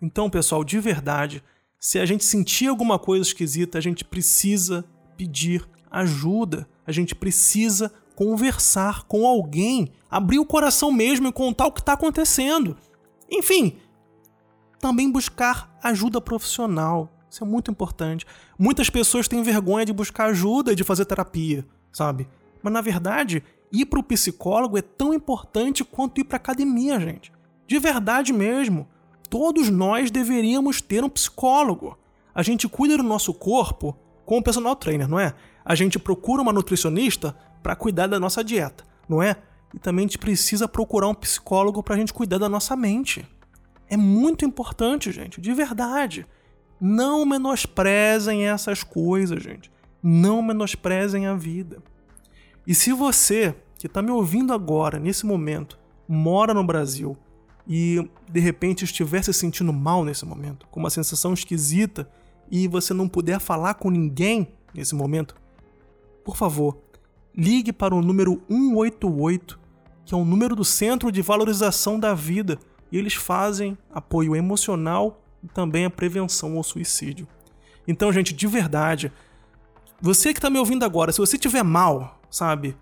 Então, 0.00 0.28
pessoal, 0.30 0.62
de 0.62 0.78
verdade, 0.78 1.42
se 1.80 1.98
a 1.98 2.06
gente 2.06 2.24
sentir 2.24 2.68
alguma 2.68 2.98
coisa 2.98 3.24
esquisita, 3.24 3.78
a 3.78 3.80
gente 3.80 4.04
precisa 4.04 4.84
pedir 5.16 5.66
ajuda, 5.90 6.68
a 6.86 6.92
gente 6.92 7.14
precisa 7.14 7.92
conversar 8.16 9.04
com 9.04 9.26
alguém, 9.26 9.92
abrir 10.10 10.38
o 10.38 10.46
coração 10.46 10.90
mesmo 10.90 11.28
e 11.28 11.32
contar 11.32 11.66
o 11.66 11.72
que 11.72 11.80
está 11.80 11.92
acontecendo. 11.92 12.76
Enfim, 13.30 13.76
também 14.80 15.12
buscar 15.12 15.78
ajuda 15.82 16.20
profissional. 16.20 17.10
Isso 17.30 17.44
é 17.44 17.46
muito 17.46 17.70
importante. 17.70 18.24
Muitas 18.58 18.88
pessoas 18.88 19.28
têm 19.28 19.42
vergonha 19.42 19.84
de 19.84 19.92
buscar 19.92 20.30
ajuda 20.30 20.72
e 20.72 20.74
de 20.74 20.82
fazer 20.82 21.04
terapia, 21.04 21.64
sabe? 21.92 22.26
Mas 22.62 22.72
na 22.72 22.80
verdade, 22.80 23.44
ir 23.70 23.84
para 23.84 24.00
o 24.00 24.02
psicólogo 24.02 24.78
é 24.78 24.82
tão 24.82 25.12
importante 25.12 25.84
quanto 25.84 26.18
ir 26.18 26.24
para 26.24 26.36
academia, 26.36 26.98
gente. 26.98 27.30
De 27.66 27.78
verdade 27.78 28.32
mesmo. 28.32 28.88
Todos 29.28 29.68
nós 29.68 30.10
deveríamos 30.10 30.80
ter 30.80 31.04
um 31.04 31.08
psicólogo. 31.10 31.98
A 32.34 32.42
gente 32.42 32.66
cuida 32.66 32.96
do 32.96 33.02
nosso 33.02 33.34
corpo 33.34 33.94
com 34.24 34.38
o 34.38 34.42
personal 34.42 34.74
trainer, 34.74 35.06
não 35.06 35.20
é? 35.20 35.34
A 35.64 35.74
gente 35.74 35.98
procura 35.98 36.40
uma 36.40 36.52
nutricionista 36.52 37.36
para 37.66 37.74
cuidar 37.74 38.06
da 38.06 38.20
nossa 38.20 38.44
dieta, 38.44 38.84
não 39.08 39.20
é? 39.20 39.34
E 39.74 39.78
também 39.80 40.04
a 40.04 40.06
gente 40.06 40.18
precisa 40.18 40.68
procurar 40.68 41.08
um 41.08 41.14
psicólogo 41.14 41.82
para 41.82 41.96
a 41.96 41.98
gente 41.98 42.14
cuidar 42.14 42.38
da 42.38 42.48
nossa 42.48 42.76
mente. 42.76 43.26
É 43.90 43.96
muito 43.96 44.44
importante, 44.44 45.10
gente, 45.10 45.40
de 45.40 45.52
verdade. 45.52 46.24
Não 46.80 47.26
menosprezem 47.26 48.46
essas 48.46 48.84
coisas, 48.84 49.42
gente. 49.42 49.68
Não 50.00 50.40
menosprezem 50.42 51.26
a 51.26 51.34
vida. 51.34 51.82
E 52.64 52.72
se 52.72 52.92
você 52.92 53.52
que 53.80 53.88
está 53.88 54.00
me 54.00 54.12
ouvindo 54.12 54.52
agora, 54.52 55.00
nesse 55.00 55.26
momento, 55.26 55.76
mora 56.06 56.54
no 56.54 56.62
Brasil 56.62 57.16
e 57.66 58.08
de 58.30 58.38
repente 58.38 58.84
estiver 58.84 59.24
se 59.24 59.32
sentindo 59.32 59.72
mal 59.72 60.04
nesse 60.04 60.24
momento, 60.24 60.68
com 60.68 60.78
uma 60.78 60.88
sensação 60.88 61.34
esquisita 61.34 62.08
e 62.48 62.68
você 62.68 62.94
não 62.94 63.08
puder 63.08 63.40
falar 63.40 63.74
com 63.74 63.90
ninguém 63.90 64.54
nesse 64.72 64.94
momento, 64.94 65.34
por 66.24 66.36
favor, 66.36 66.85
ligue 67.36 67.72
para 67.72 67.94
o 67.94 68.00
número 68.00 68.42
188, 68.48 69.60
que 70.04 70.14
é 70.14 70.16
o 70.16 70.24
número 70.24 70.56
do 70.56 70.64
Centro 70.64 71.12
de 71.12 71.20
Valorização 71.20 72.00
da 72.00 72.14
Vida, 72.14 72.58
e 72.90 72.96
eles 72.96 73.14
fazem 73.14 73.76
apoio 73.92 74.34
emocional 74.34 75.22
e 75.42 75.48
também 75.48 75.84
a 75.84 75.90
prevenção 75.90 76.56
ao 76.56 76.62
suicídio. 76.62 77.28
Então, 77.86 78.12
gente, 78.12 78.32
de 78.32 78.46
verdade, 78.46 79.12
você 80.00 80.32
que 80.32 80.38
está 80.38 80.48
me 80.48 80.58
ouvindo 80.58 80.84
agora, 80.84 81.12
se 81.12 81.18
você 81.18 81.36
estiver 81.36 81.62
mal, 81.62 82.20
sabe? 82.30 82.76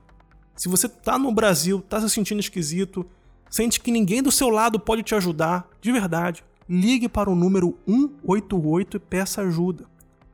Se 0.55 0.68
você 0.68 0.88
tá 0.88 1.18
no 1.18 1.32
Brasil, 1.32 1.80
tá 1.80 2.00
se 2.00 2.09
sentindo 2.09 2.40
esquisito, 2.40 3.05
sente 3.50 3.80
que 3.80 3.90
ninguém 3.90 4.22
do 4.22 4.30
seu 4.30 4.50
lado 4.50 4.78
pode 4.78 5.02
te 5.02 5.14
ajudar, 5.14 5.68
de 5.80 5.90
verdade, 5.90 6.44
ligue 6.68 7.09
para 7.09 7.28
o 7.28 7.34
número 7.34 7.76
188 7.86 8.96
e 8.96 9.00
peça 9.00 9.42
ajuda. 9.42 9.84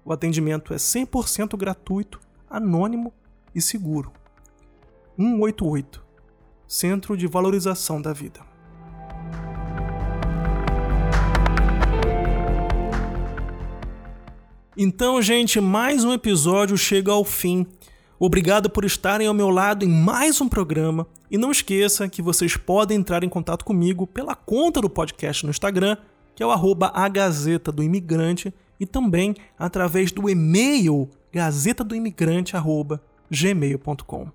O 0.05 0.13
atendimento 0.13 0.75
é 0.75 0.77
100% 0.77 1.57
gratuito, 1.57 2.21
anônimo 2.49 3.13
e 3.55 3.61
seguro. 3.61 4.13
188 5.17 6.11
Centro 6.67 7.17
de 7.17 7.27
Valorização 7.27 8.01
da 8.01 8.13
Vida. 8.13 8.41
Então, 14.77 15.21
gente, 15.21 15.61
mais 15.61 16.05
um 16.05 16.13
episódio 16.13 16.79
chega 16.79 17.13
ao 17.13 17.25
fim. 17.25 17.67
Obrigado 18.19 18.71
por 18.71 18.85
estarem 18.85 19.27
ao 19.27 19.35
meu 19.35 19.51
lado 19.51 19.85
em 19.85 19.89
mais 19.89 20.41
um 20.41 20.49
programa. 20.49 21.07
E 21.31 21.37
não 21.37 21.51
esqueça 21.51 22.09
que 22.09 22.23
vocês 22.23 22.57
podem 22.57 22.99
entrar 22.99 23.25
em 23.25 23.29
contato 23.29 23.65
comigo 23.65 24.07
pela 24.07 24.35
conta 24.35 24.81
do 24.81 24.89
podcast 24.89 25.45
no 25.45 25.51
Instagram, 25.51 25.97
que 26.35 26.43
é 26.43 26.47
o 26.47 26.51
arroba 26.51 26.93
a 26.95 27.09
Gazeta 27.09 27.73
do 27.73 27.83
Imigrante, 27.83 28.55
e 28.79 28.87
também 28.87 29.35
através 29.59 30.13
do 30.13 30.31
e-mail 30.31 31.11
gazetadoimigrante.gmail.com. 33.31 34.29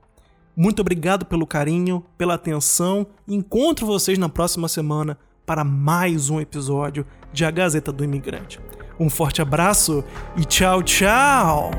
Muito 0.55 0.79
obrigado 0.79 1.25
pelo 1.25 1.45
carinho, 1.45 2.03
pela 2.17 2.35
atenção 2.35 3.05
encontro 3.27 3.85
vocês 3.85 4.17
na 4.17 4.29
próxima 4.29 4.67
semana 4.67 5.17
para 5.45 5.63
mais 5.63 6.29
um 6.29 6.39
episódio 6.39 7.05
de 7.31 7.43
A 7.43 7.51
Gazeta 7.51 7.91
do 7.91 8.03
Imigrante. 8.03 8.59
Um 8.97 9.09
forte 9.09 9.41
abraço 9.41 10.03
e 10.37 10.45
tchau, 10.45 10.81
tchau! 10.81 11.71